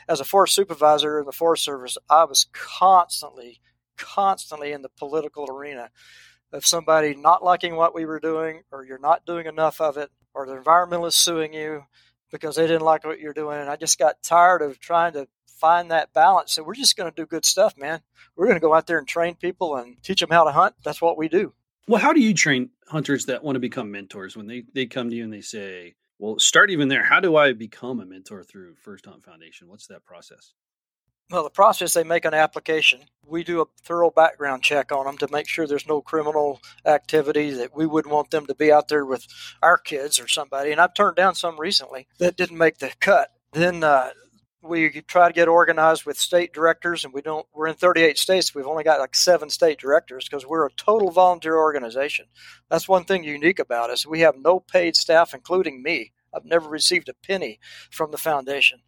[0.08, 3.60] as a forest supervisor in the Forest Service, I was constantly,
[3.96, 5.90] constantly in the political arena
[6.52, 10.10] of somebody not liking what we were doing, or you're not doing enough of it,
[10.34, 11.84] or the environmentalists suing you
[12.32, 13.60] because they didn't like what you're doing.
[13.60, 16.52] And I just got tired of trying to find that balance.
[16.52, 18.00] So we're just going to do good stuff, man.
[18.34, 20.74] We're going to go out there and train people and teach them how to hunt.
[20.84, 21.52] That's what we do.
[21.86, 25.10] Well, how do you train hunters that want to become mentors when they, they come
[25.10, 27.02] to you and they say, well, start even there.
[27.02, 29.68] How do I become a mentor through First Hunt Foundation?
[29.68, 30.52] What's that process?
[31.32, 33.00] Well, the process they make an application.
[33.26, 37.52] We do a thorough background check on them to make sure there's no criminal activity
[37.52, 39.26] that we wouldn't want them to be out there with
[39.62, 40.72] our kids or somebody.
[40.72, 43.30] And I've turned down some recently that didn't make the cut.
[43.54, 44.10] Then uh,
[44.60, 48.54] we try to get organized with state directors and we don't we're in 38 states
[48.54, 52.26] we've only got like seven state directors because we're a total volunteer organization
[52.70, 56.68] that's one thing unique about us we have no paid staff including me i've never
[56.68, 57.58] received a penny
[57.90, 58.78] from the foundation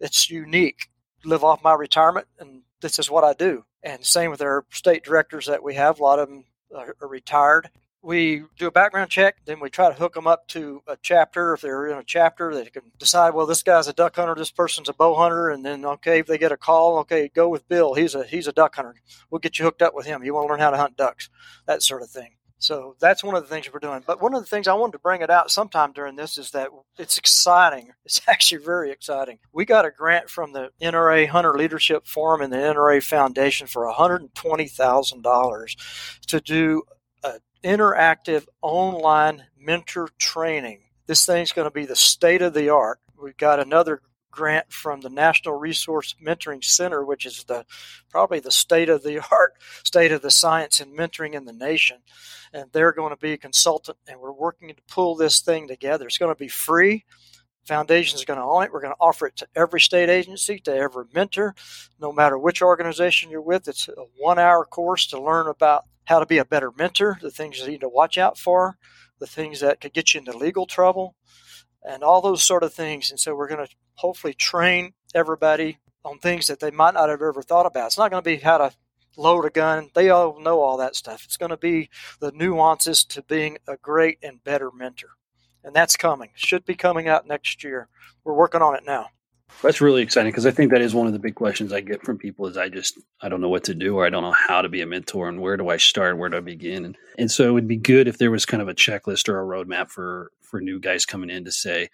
[0.00, 0.88] it's unique
[1.24, 5.04] live off my retirement and this is what i do and same with our state
[5.04, 6.44] directors that we have a lot of them
[6.74, 7.70] are retired
[8.02, 11.52] we do a background check, then we try to hook them up to a chapter.
[11.52, 14.50] If they're in a chapter, they can decide, well, this guy's a duck hunter, this
[14.50, 17.68] person's a bow hunter, and then okay, if they get a call, okay, go with
[17.68, 17.94] Bill.
[17.94, 18.94] He's a he's a duck hunter.
[19.30, 20.24] We'll get you hooked up with him.
[20.24, 21.28] You want to learn how to hunt ducks,
[21.66, 22.36] that sort of thing.
[22.60, 24.02] So that's one of the things we're doing.
[24.06, 26.50] But one of the things I wanted to bring it out sometime during this is
[26.50, 27.92] that it's exciting.
[28.04, 29.38] It's actually very exciting.
[29.52, 33.84] We got a grant from the NRA Hunter Leadership Forum and the NRA Foundation for
[33.84, 36.82] $120,000 to do
[37.22, 40.80] an interactive online mentor training.
[41.06, 42.98] This thing's going to be the state of the art.
[43.22, 47.64] We've got another grant from the National Resource Mentoring Center, which is the
[48.08, 49.54] probably the state of the art,
[49.84, 51.98] state of the science and mentoring in the nation.
[52.52, 56.06] And they're going to be a consultant, and we're working to pull this thing together.
[56.06, 57.04] It's going to be free.
[57.66, 58.72] Foundation is going to own it.
[58.72, 61.54] We're going to offer it to every state agency, to every mentor,
[62.00, 63.68] no matter which organization you're with.
[63.68, 67.30] It's a one hour course to learn about how to be a better mentor, the
[67.30, 68.76] things you need to watch out for,
[69.20, 71.14] the things that could get you into legal trouble,
[71.82, 73.10] and all those sort of things.
[73.10, 77.22] And so we're going to hopefully train everybody on things that they might not have
[77.22, 77.86] ever thought about.
[77.86, 78.72] It's not going to be how to
[79.16, 79.90] load a gun.
[79.94, 81.24] They all know all that stuff.
[81.24, 85.10] It's going to be the nuances to being a great and better mentor.
[85.62, 86.30] And that's coming.
[86.34, 87.88] Should be coming out next year.
[88.24, 89.08] We're working on it now.
[89.62, 92.02] That's really exciting because I think that is one of the big questions I get
[92.02, 94.32] from people is I just I don't know what to do or I don't know
[94.32, 96.84] how to be a mentor and where do I start, where do I begin?
[96.84, 99.40] And and so it would be good if there was kind of a checklist or
[99.40, 101.88] a roadmap for for new guys coming in to say,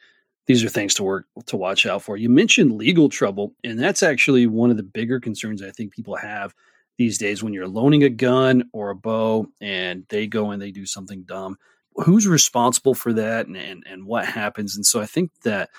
[0.46, 2.16] these are things to work to watch out for.
[2.16, 6.16] You mentioned legal trouble, and that's actually one of the bigger concerns I think people
[6.16, 6.54] have
[6.96, 10.70] these days when you're loaning a gun or a bow and they go and they
[10.70, 11.56] do something dumb.
[11.96, 14.76] Who's responsible for that and, and, and what happens?
[14.76, 15.70] And so I think that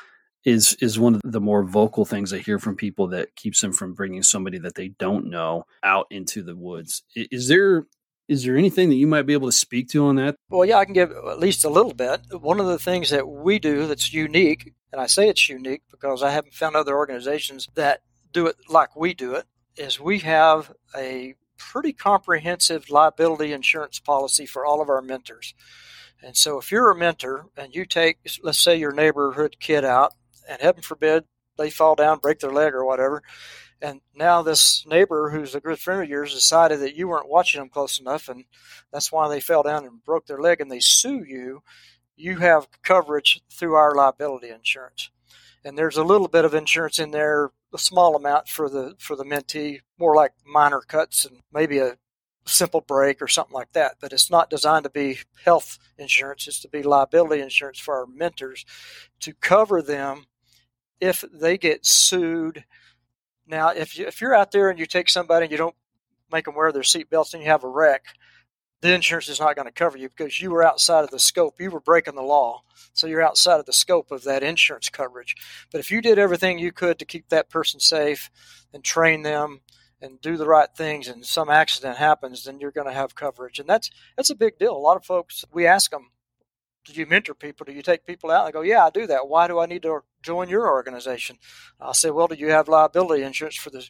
[0.43, 3.73] is is one of the more vocal things I hear from people that keeps them
[3.73, 7.03] from bringing somebody that they don't know out into the woods.
[7.15, 7.85] Is there
[8.27, 10.35] is there anything that you might be able to speak to on that?
[10.49, 12.21] Well, yeah, I can give at least a little bit.
[12.31, 16.23] One of the things that we do that's unique, and I say it's unique because
[16.23, 18.01] I haven't found other organizations that
[18.33, 19.45] do it like we do it,
[19.77, 25.53] is we have a pretty comprehensive liability insurance policy for all of our mentors.
[26.21, 30.13] And so if you're a mentor and you take, let's say, your neighborhood kid out,
[30.49, 31.25] and heaven forbid
[31.57, 33.23] they fall down, break their leg or whatever,
[33.81, 37.61] and now this neighbor who's a good friend of yours decided that you weren't watching
[37.61, 38.45] them close enough and
[38.91, 41.61] that's why they fell down and broke their leg and they sue you.
[42.15, 45.11] You have coverage through our liability insurance.
[45.63, 49.15] And there's a little bit of insurance in there a small amount for the for
[49.15, 51.97] the mentee more like minor cuts and maybe a
[52.45, 53.97] simple break or something like that.
[53.99, 58.05] But it's not designed to be health insurance it's to be liability insurance for our
[58.07, 58.65] mentors
[59.19, 60.25] to cover them
[60.99, 62.63] if they get sued
[63.47, 65.75] now, if you, if you're out there and you take somebody and you don't
[66.31, 68.05] make them wear their seatbelts and you have a wreck,
[68.81, 71.59] the insurance is not going to cover you because you were outside of the scope.
[71.59, 72.61] You were breaking the law.
[72.93, 75.35] So you're outside of the scope of that insurance coverage.
[75.71, 78.29] But if you did everything you could to keep that person safe
[78.73, 79.61] and train them
[79.99, 83.57] and do the right things and some accident happens, then you're going to have coverage.
[83.59, 84.75] And that's that's a big deal.
[84.75, 86.11] A lot of folks we ask them,
[86.93, 87.65] do you mentor people?
[87.65, 88.45] Do you take people out?
[88.45, 89.27] And go, yeah, I do that.
[89.27, 91.37] Why do I need to join your organization?
[91.79, 93.87] I said, well, do you have liability insurance for the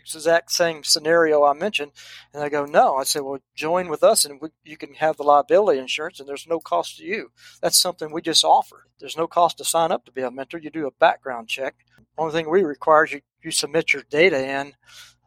[0.00, 1.92] exact same scenario I mentioned?
[2.32, 2.96] And they go, no.
[2.96, 6.28] I said, well, join with us and we, you can have the liability insurance and
[6.28, 7.30] there's no cost to you.
[7.60, 8.86] That's something we just offer.
[8.98, 10.58] There's no cost to sign up to be a mentor.
[10.58, 11.74] You do a background check.
[12.18, 14.74] Only thing we require is you, you submit your data in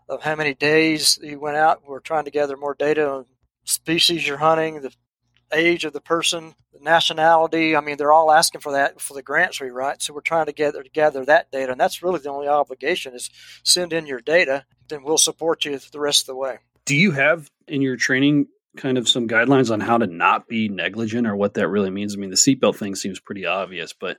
[0.08, 1.82] of how many days you went out.
[1.88, 3.26] We're trying to gather more data on
[3.64, 4.94] species you're hunting, the
[5.56, 7.76] age of the person, the nationality.
[7.76, 10.02] I mean, they're all asking for that for the grants we write.
[10.02, 13.30] So we're trying to gather gather that data, and that's really the only obligation is
[13.64, 16.60] send in your data, then we'll support you the rest of the way.
[16.86, 18.48] Do you have in your training
[18.78, 22.14] kind of some guidelines on how to not be negligent or what that really means?
[22.14, 24.18] I mean, the seatbelt thing seems pretty obvious, but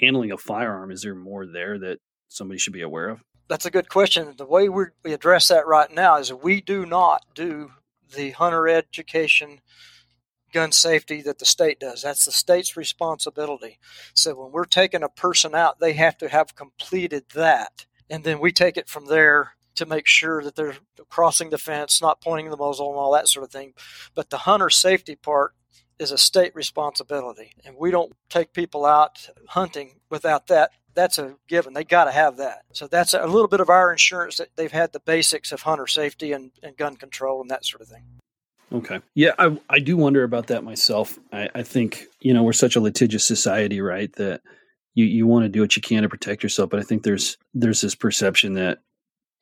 [0.00, 3.22] handling a firearm, is there more there that somebody should be aware of?
[3.48, 4.34] That's a good question.
[4.36, 7.72] The way we address that right now is we do not do
[8.14, 9.60] the hunter education
[10.52, 12.02] gun safety that the state does.
[12.02, 13.78] That's the state's responsibility.
[14.14, 17.86] So when we're taking a person out, they have to have completed that.
[18.10, 20.76] And then we take it from there to make sure that they're
[21.08, 23.74] crossing the fence, not pointing the muzzle and all that sort of thing.
[24.14, 25.54] But the hunter safety part
[25.98, 27.52] is a state responsibility.
[27.64, 30.70] And we don't take people out hunting without that.
[30.94, 31.74] That's a given.
[31.74, 32.62] They got to have that.
[32.72, 35.86] So that's a little bit of our insurance that they've had the basics of hunter
[35.86, 38.02] safety and, and gun control and that sort of thing.
[38.72, 39.00] Okay.
[39.14, 41.18] Yeah, I, I do wonder about that myself.
[41.32, 44.12] I, I think, you know, we're such a litigious society, right?
[44.16, 44.42] That
[44.94, 46.70] you, you want to do what you can to protect yourself.
[46.70, 48.78] But I think there's there's this perception that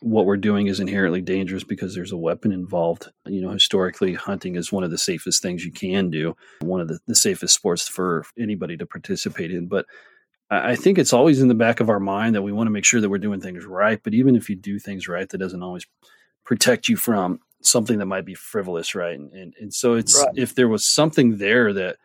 [0.01, 3.09] what we're doing is inherently dangerous because there's a weapon involved.
[3.25, 6.89] You know, historically, hunting is one of the safest things you can do, one of
[6.89, 9.67] the, the safest sports for anybody to participate in.
[9.67, 9.87] But
[10.51, 12.85] I think it's always in the back of our mind that we want to make
[12.85, 14.01] sure that we're doing things right.
[14.01, 15.87] But even if you do things right, that doesn't always
[16.45, 19.19] protect you from something that might be frivolous, right?
[19.19, 20.33] And and, and so it's right.
[20.37, 21.97] if there was something there that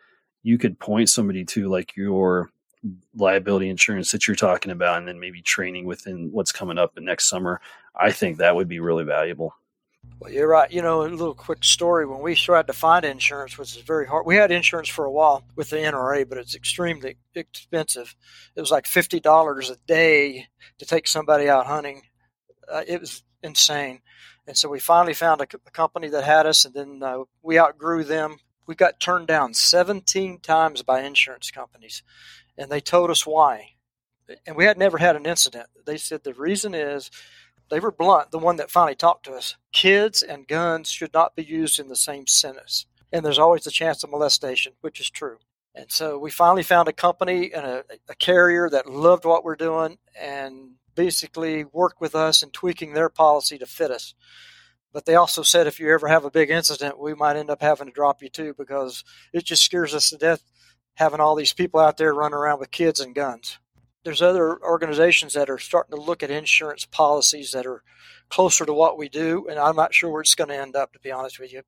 [0.42, 2.50] you could point somebody to, like your
[3.14, 7.28] liability insurance that you're talking about, and then maybe training within what's coming up next
[7.28, 7.60] summer,
[7.94, 9.54] I think that would be really valuable.
[10.18, 10.70] Well, you're right.
[10.70, 12.06] You know, a little quick story.
[12.06, 15.10] When we tried to find insurance, which is very hard, we had insurance for a
[15.10, 18.14] while with the NRA, but it's extremely expensive.
[18.56, 20.46] It was like fifty dollars a day
[20.78, 22.02] to take somebody out hunting.
[22.70, 24.00] Uh, it was insane.
[24.46, 27.58] And so we finally found a, a company that had us, and then uh, we
[27.58, 28.38] outgrew them.
[28.66, 32.02] We got turned down 17 times by insurance companies,
[32.56, 33.70] and they told us why.
[34.46, 35.66] And we had never had an incident.
[35.84, 37.10] They said the reason is
[37.70, 39.56] they were blunt, the one that finally talked to us.
[39.72, 42.86] Kids and guns should not be used in the same sentence.
[43.12, 45.38] And there's always the chance of molestation, which is true.
[45.74, 49.56] And so we finally found a company and a, a carrier that loved what we're
[49.56, 54.14] doing and basically work with us in tweaking their policy to fit us.
[54.92, 57.62] But they also said if you ever have a big incident, we might end up
[57.62, 60.42] having to drop you too because it just scares us to death
[60.94, 63.58] having all these people out there running around with kids and guns.
[64.04, 67.82] There's other organizations that are starting to look at insurance policies that are
[68.28, 70.92] closer to what we do, and I'm not sure where it's going to end up,
[70.92, 71.62] to be honest with you.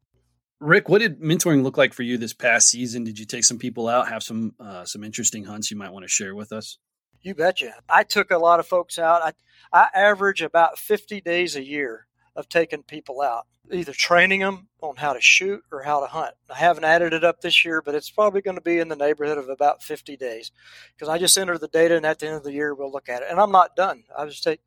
[0.60, 3.04] Rick, what did mentoring look like for you this past season?
[3.04, 6.04] Did you take some people out, have some uh, some interesting hunts you might want
[6.04, 6.78] to share with us?
[7.24, 7.72] You betcha.
[7.88, 9.22] I took a lot of folks out.
[9.22, 9.32] I
[9.72, 12.06] I average about 50 days a year
[12.36, 16.34] of taking people out, either training them on how to shoot or how to hunt.
[16.50, 18.94] I haven't added it up this year, but it's probably going to be in the
[18.94, 20.52] neighborhood of about 50 days
[20.94, 23.08] because I just entered the data, and at the end of the year we'll look
[23.08, 23.28] at it.
[23.30, 24.04] And I'm not done.
[24.16, 24.60] I was take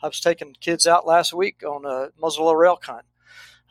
[0.00, 3.06] I was taking kids out last week on a muzzleloader elk hunt.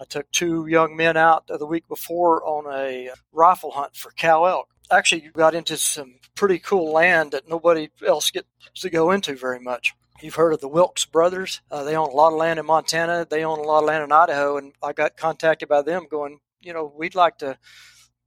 [0.01, 4.43] I took two young men out the week before on a rifle hunt for cow
[4.43, 4.72] elk.
[4.93, 9.35] Actually, you got into some pretty cool land that nobody else gets to go into
[9.35, 9.93] very much.
[10.21, 11.61] You've heard of the Wilks brothers.
[11.69, 13.25] Uh, they own a lot of land in Montana.
[13.29, 14.57] They own a lot of land in Idaho.
[14.57, 17.57] And I got contacted by them going, you know, we'd like to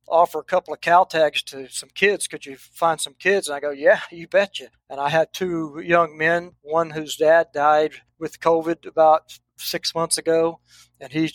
[0.08, 2.26] offer a couple of cow tags to some kids.
[2.26, 3.48] Could you find some kids?
[3.48, 4.68] And I go, yeah, you betcha.
[4.90, 10.18] And I had two young men, one whose dad died with COVID about six months
[10.18, 10.60] ago,
[11.00, 11.32] and he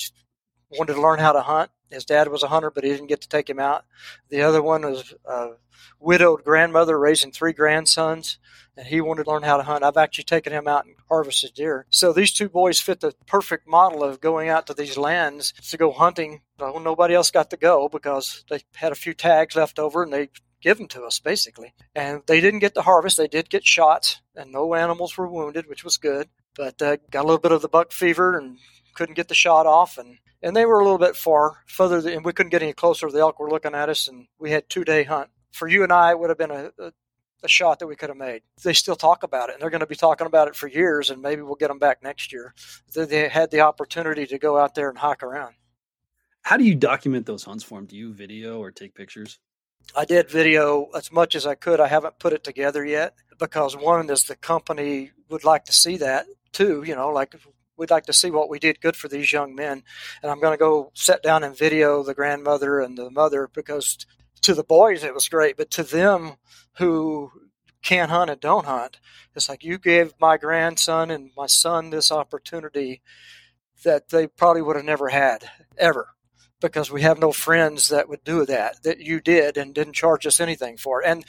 [0.70, 1.72] wanted to learn how to hunt.
[1.92, 3.86] His dad was a hunter, but he didn't get to take him out.
[4.30, 5.50] The other one was a
[6.00, 8.40] widowed grandmother raising three grandsons
[8.78, 9.84] and he wanted to learn how to hunt.
[9.84, 11.86] I've actually taken him out and harvested deer.
[11.90, 15.78] So these two boys fit the perfect model of going out to these lands to
[15.78, 16.42] go hunting.
[16.60, 20.14] Well, nobody else got to go because they had a few tags left over and
[20.14, 20.30] they
[20.62, 21.74] give them to us basically.
[21.96, 23.18] And they didn't get to harvest.
[23.18, 26.30] They did get shots, and no animals were wounded, which was good.
[26.56, 28.58] But uh, got a little bit of the buck fever and
[28.94, 32.14] couldn't get the shot off, and and they were a little bit far further, than,
[32.14, 33.10] and we couldn't get any closer.
[33.10, 35.30] The elk were looking at us, and we had two day hunt.
[35.52, 36.92] For you and I, it would have been a, a
[37.44, 38.42] a shot that we could have made.
[38.64, 41.10] They still talk about it, and they're going to be talking about it for years,
[41.10, 42.54] and maybe we'll get them back next year.
[42.94, 45.56] They had the opportunity to go out there and hike around.
[46.44, 47.86] How do you document those hunts for them?
[47.86, 49.40] Do you video or take pictures?
[49.96, 51.80] I did video as much as I could.
[51.80, 55.98] I haven't put it together yet because one is the company would like to see
[55.98, 56.84] that too.
[56.86, 57.36] You know, like
[57.82, 59.82] we'd like to see what we did good for these young men,
[60.22, 63.98] and I'm going to go sit down and video the grandmother and the mother because
[64.44, 66.34] to the boys it was great, but to them
[66.78, 67.32] who
[67.82, 69.00] can't hunt and don't hunt,
[69.36, 73.02] it's like you gave my grandson and my son this opportunity
[73.84, 76.10] that they probably would have never had ever
[76.60, 80.28] because we have no friends that would do that that you did and didn't charge
[80.28, 81.04] us anything for.
[81.04, 81.26] And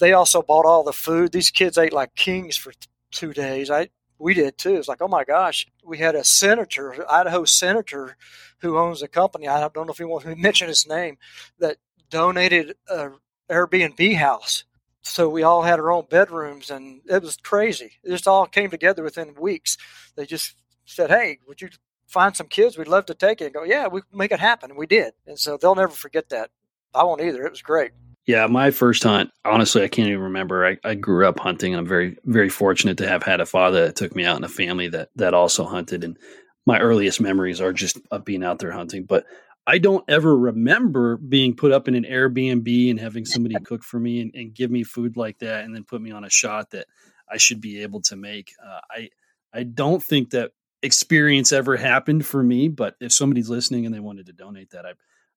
[0.00, 1.30] they also bought all the food.
[1.30, 2.72] These kids ate like kings for
[3.12, 3.70] two days.
[3.70, 3.90] I
[4.22, 4.76] we did too.
[4.76, 8.16] It's like, oh my gosh, we had a senator, Idaho senator,
[8.58, 9.48] who owns a company.
[9.48, 11.18] I don't know if he wants to mention his name,
[11.58, 13.10] that donated a
[13.50, 14.64] Airbnb house.
[15.02, 17.90] So we all had our own bedrooms, and it was crazy.
[18.04, 19.76] It just all came together within weeks.
[20.14, 20.54] They just
[20.84, 21.70] said, "Hey, would you
[22.06, 22.78] find some kids?
[22.78, 25.14] We'd love to take it." And go, "Yeah, we make it happen." And we did,
[25.26, 26.50] and so they'll never forget that.
[26.94, 27.44] I won't either.
[27.44, 27.90] It was great.
[28.26, 30.64] Yeah, my first hunt, honestly, I can't even remember.
[30.64, 31.74] I, I grew up hunting.
[31.74, 34.48] I'm very, very fortunate to have had a father that took me out in a
[34.48, 36.04] family that that also hunted.
[36.04, 36.16] And
[36.64, 39.04] my earliest memories are just of being out there hunting.
[39.04, 39.24] But
[39.66, 43.98] I don't ever remember being put up in an Airbnb and having somebody cook for
[43.98, 46.70] me and, and, give me food like that and then put me on a shot
[46.70, 46.86] that
[47.30, 48.52] I should be able to make.
[48.64, 49.08] Uh, I
[49.52, 50.52] I don't think that
[50.82, 54.86] experience ever happened for me, but if somebody's listening and they wanted to donate that,
[54.86, 54.92] I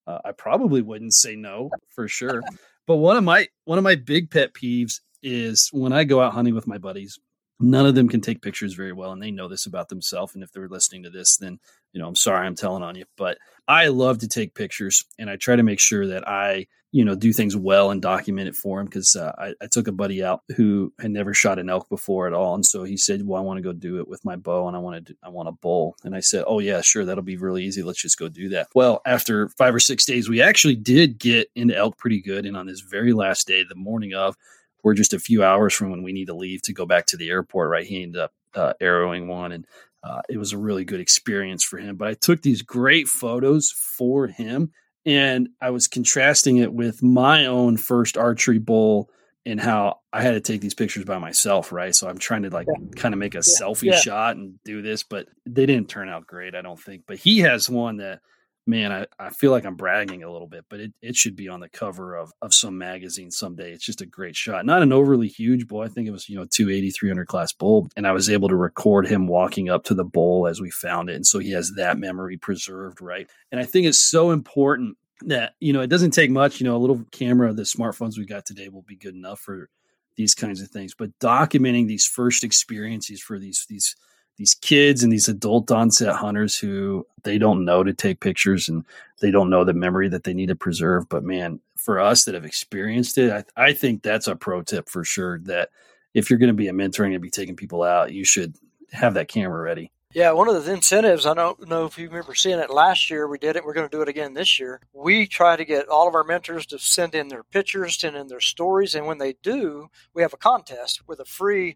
[0.08, 2.44] uh, I probably wouldn't say no for sure.
[2.88, 6.34] But one of my one of my big pet peeves is when I go out
[6.34, 7.20] hunting with my buddies
[7.60, 10.36] none of them can take pictures very well and they know this about themselves.
[10.36, 11.60] And if they're listening to this then
[11.94, 13.06] you know i'm sorry i'm telling on you.
[13.18, 17.04] But i love to take pictures and i try to make sure that i you
[17.04, 19.92] know do things well and document it for him because uh, I, I, took a
[19.92, 23.28] buddy out who had never shot an elk before at all and so he said
[23.28, 25.28] well i want to go do it with my bow and i want to i
[25.28, 28.18] want a bull and i said oh yeah sure that'll be really easy let's just
[28.18, 31.98] go do that well after five or six days we actually did get into elk
[31.98, 34.38] pretty good and on this very last day the morning of
[34.86, 37.18] we're just a few hours from when we need to leave to go back to
[37.18, 37.72] the airport.
[37.72, 39.66] Right, he ended up uh, arrowing one, and
[40.04, 41.96] uh, it was a really good experience for him.
[41.96, 44.72] But I took these great photos for him,
[45.06, 49.10] and I was contrasting it with my own first archery bull
[49.46, 51.94] and how I had to take these pictures by myself, right?
[51.94, 52.88] So I'm trying to like yeah.
[52.96, 53.62] kind of make a yeah.
[53.62, 54.00] selfie yeah.
[54.00, 57.04] shot and do this, but they didn't turn out great, I don't think.
[57.06, 58.22] But he has one that
[58.68, 61.48] man, I, I feel like I'm bragging a little bit, but it, it should be
[61.48, 63.72] on the cover of, of some magazine someday.
[63.72, 64.66] It's just a great shot.
[64.66, 65.82] Not an overly huge bull.
[65.82, 67.88] I think it was, you know, 280, 300 class bull.
[67.96, 71.10] And I was able to record him walking up to the bull as we found
[71.10, 71.16] it.
[71.16, 73.30] And so he has that memory preserved, right?
[73.52, 76.76] And I think it's so important that, you know, it doesn't take much, you know,
[76.76, 79.70] a little camera, the smartphones we got today will be good enough for
[80.16, 80.96] these kinds of things.
[80.96, 83.96] But documenting these first experiences for these, these,
[84.38, 88.86] these kids and these adult onset hunters who they don't know to take pictures and
[89.22, 91.08] they don't know the memory that they need to preserve.
[91.08, 94.90] But man, for us that have experienced it, I, I think that's a pro tip
[94.90, 95.40] for sure.
[95.40, 95.70] That
[96.14, 98.56] if you're going to be a mentor and be taking people out, you should
[98.92, 99.92] have that camera ready.
[100.14, 103.28] Yeah, one of the incentives, I don't know if you remember seeing it last year,
[103.28, 103.66] we did it.
[103.66, 104.80] We're going to do it again this year.
[104.94, 108.28] We try to get all of our mentors to send in their pictures, send in
[108.28, 108.96] their stories.
[108.96, 111.76] And when they do, we have a contest with a free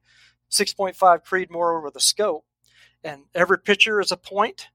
[0.50, 0.96] 6.5
[1.26, 2.46] Creedmoor with a scope.
[3.04, 4.70] And every picture is a point.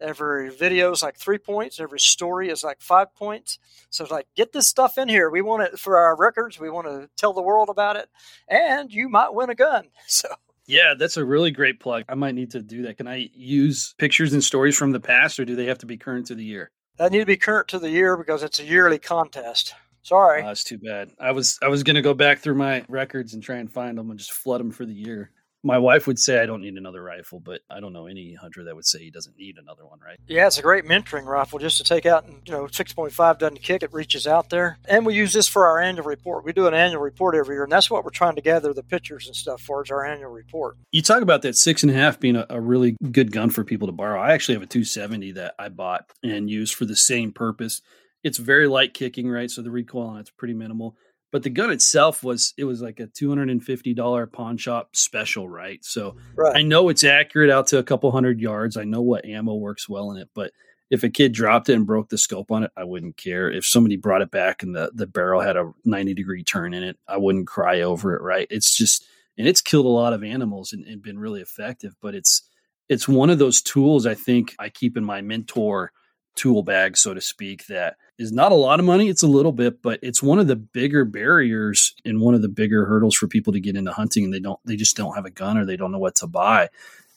[0.00, 1.80] Every video is like three points.
[1.80, 3.58] Every story is like five points.
[3.90, 5.28] So it's like, get this stuff in here.
[5.28, 6.60] We want it for our records.
[6.60, 8.08] We want to tell the world about it.
[8.48, 9.88] And you might win a gun.
[10.06, 10.28] So
[10.68, 12.04] yeah, that's a really great plug.
[12.08, 12.98] I might need to do that.
[12.98, 15.96] Can I use pictures and stories from the past, or do they have to be
[15.96, 16.70] current to the year?
[16.98, 19.74] They need to be current to the year because it's a yearly contest.
[20.02, 21.10] Sorry, oh, that's too bad.
[21.18, 24.10] I was I was gonna go back through my records and try and find them
[24.10, 25.30] and just flood them for the year
[25.62, 28.64] my wife would say I don't need another rifle, but I don't know any hunter
[28.64, 30.18] that would say he doesn't need another one, right?
[30.26, 33.62] Yeah, it's a great mentoring rifle just to take out and, you know, 6.5 doesn't
[33.62, 34.78] kick, it reaches out there.
[34.88, 36.44] And we use this for our annual report.
[36.44, 38.82] We do an annual report every year, and that's what we're trying to gather the
[38.82, 40.76] pictures and stuff for is our annual report.
[40.92, 43.64] You talk about that six and a half being a, a really good gun for
[43.64, 44.20] people to borrow.
[44.20, 47.82] I actually have a 270 that I bought and used for the same purpose.
[48.22, 49.50] It's very light kicking, right?
[49.50, 50.96] So the recoil on it's pretty minimal
[51.30, 55.84] but the gun itself was it was like a $250 pawn shop special right?
[55.84, 56.56] So right.
[56.56, 58.76] i know it's accurate out to a couple hundred yards.
[58.76, 60.52] I know what ammo works well in it but
[60.90, 63.50] if a kid dropped it and broke the scope on it i wouldn't care.
[63.50, 66.82] If somebody brought it back and the, the barrel had a 90 degree turn in
[66.82, 68.46] it i wouldn't cry over it right?
[68.50, 69.04] It's just
[69.36, 72.42] and it's killed a lot of animals and, and been really effective but it's
[72.88, 75.92] it's one of those tools i think i keep in my mentor
[76.38, 79.08] tool bag, so to speak, that is not a lot of money.
[79.08, 82.48] It's a little bit, but it's one of the bigger barriers and one of the
[82.48, 84.24] bigger hurdles for people to get into hunting.
[84.24, 86.26] And they don't, they just don't have a gun or they don't know what to
[86.26, 86.68] buy.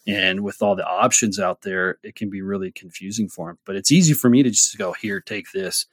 [0.07, 3.59] And with all the options out there, it can be really confusing for them.
[3.65, 5.85] But it's easy for me to just go here, take this,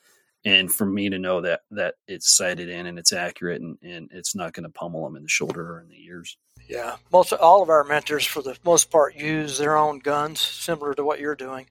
[0.45, 4.09] and for me to know that that it's sighted in and it's accurate and, and
[4.13, 6.39] it's not going to pummel them in the shoulder or in the ears.
[6.69, 10.95] Yeah, most all of our mentors, for the most part, use their own guns, similar
[10.95, 11.67] to what you're doing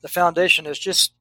[0.00, 1.12] the foundation is just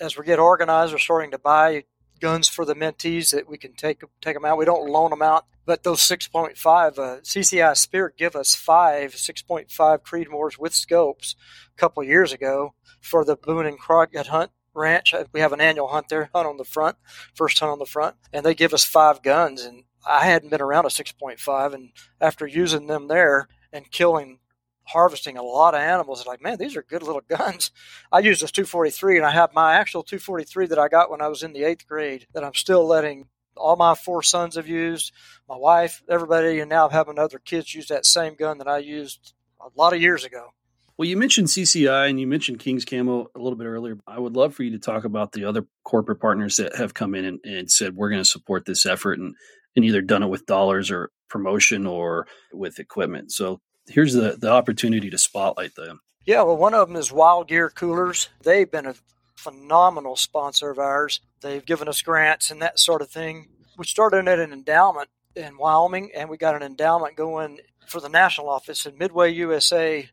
[0.00, 1.84] as we get organized, we're starting to buy
[2.20, 4.58] guns for the mentees that we can take take them out.
[4.58, 9.68] We don't loan them out, but those 6.5 uh, CCI Spirit give us five 6.5
[10.00, 11.36] Creedmoors with scopes
[11.76, 15.14] a couple years ago for the Boone and Crockett hunt ranch.
[15.14, 16.96] Uh, we have an annual hunt there, hunt on the front,
[17.34, 19.62] first hunt on the front, and they give us five guns.
[19.62, 24.38] And I hadn't been around a 6.5, and after using them there and killing
[24.84, 26.26] harvesting a lot of animals.
[26.26, 27.70] Like, man, these are good little guns.
[28.12, 31.28] I use this 243, and I have my actual 243 that I got when I
[31.28, 35.12] was in the eighth grade that I'm still letting all my four sons have used,
[35.48, 38.78] my wife, everybody, and now I'm having other kids use that same gun that I
[38.78, 40.48] used a lot of years ago.
[40.96, 43.98] Well, you mentioned CCI and you mentioned King's Camo a little bit earlier.
[44.06, 47.16] I would love for you to talk about the other corporate partners that have come
[47.16, 49.34] in and, and said, we're going to support this effort and,
[49.74, 53.32] and either done it with dollars or promotion or with equipment.
[53.32, 56.00] So here's the, the opportunity to spotlight them.
[56.24, 58.30] Yeah, well, one of them is Wild Gear Coolers.
[58.42, 58.94] They've been a
[59.34, 61.20] phenomenal sponsor of ours.
[61.42, 63.48] They've given us grants and that sort of thing.
[63.76, 68.08] We started at an endowment in Wyoming, and we got an endowment going for the
[68.08, 68.86] national office.
[68.86, 70.08] And Midway USA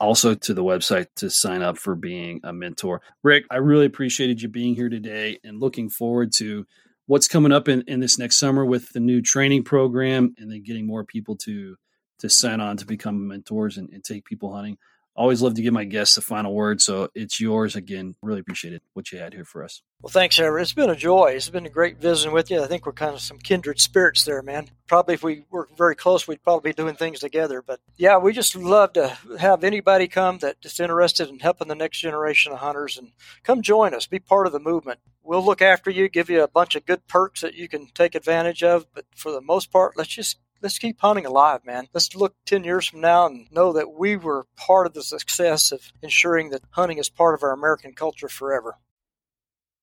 [0.00, 3.02] Also to the website to sign up for being a mentor.
[3.24, 6.66] Rick, I really appreciated you being here today and looking forward to
[7.06, 10.62] what's coming up in, in this next summer with the new training program and then
[10.62, 11.76] getting more people to
[12.20, 14.76] to sign on to become mentors and, and take people hunting
[15.18, 16.80] always love to give my guests the final word.
[16.80, 18.14] So it's yours again.
[18.22, 19.82] Really appreciate it, what you had here for us.
[20.00, 20.62] Well, thanks, Everett.
[20.62, 21.32] It's been a joy.
[21.32, 22.62] It's been a great visiting with you.
[22.62, 24.68] I think we're kind of some kindred spirits there, man.
[24.86, 27.62] Probably if we were very close, we'd probably be doing things together.
[27.62, 31.98] But yeah, we just love to have anybody come that's interested in helping the next
[31.98, 33.10] generation of hunters and
[33.42, 35.00] come join us, be part of the movement.
[35.24, 38.14] We'll look after you, give you a bunch of good perks that you can take
[38.14, 38.86] advantage of.
[38.94, 41.88] But for the most part, let's just let's keep hunting alive, man.
[41.92, 45.72] Let's look 10 years from now and know that we were part of the success
[45.72, 48.76] of ensuring that hunting is part of our American culture forever.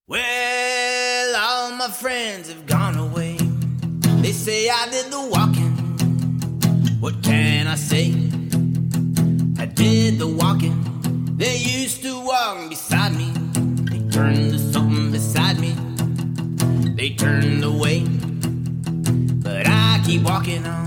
[0.07, 3.37] Well, all my friends have gone away.
[4.21, 5.71] They say I did the walking.
[6.99, 8.11] What can I say?
[9.61, 10.81] I did the walking.
[11.37, 13.31] They used to walk beside me.
[13.89, 15.75] They turned to something beside me.
[16.95, 18.05] They turned away
[20.05, 20.85] keep walking on.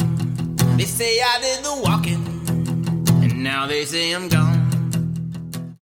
[0.77, 2.24] They say I did the walking,
[3.23, 4.57] and now they say I'm gone.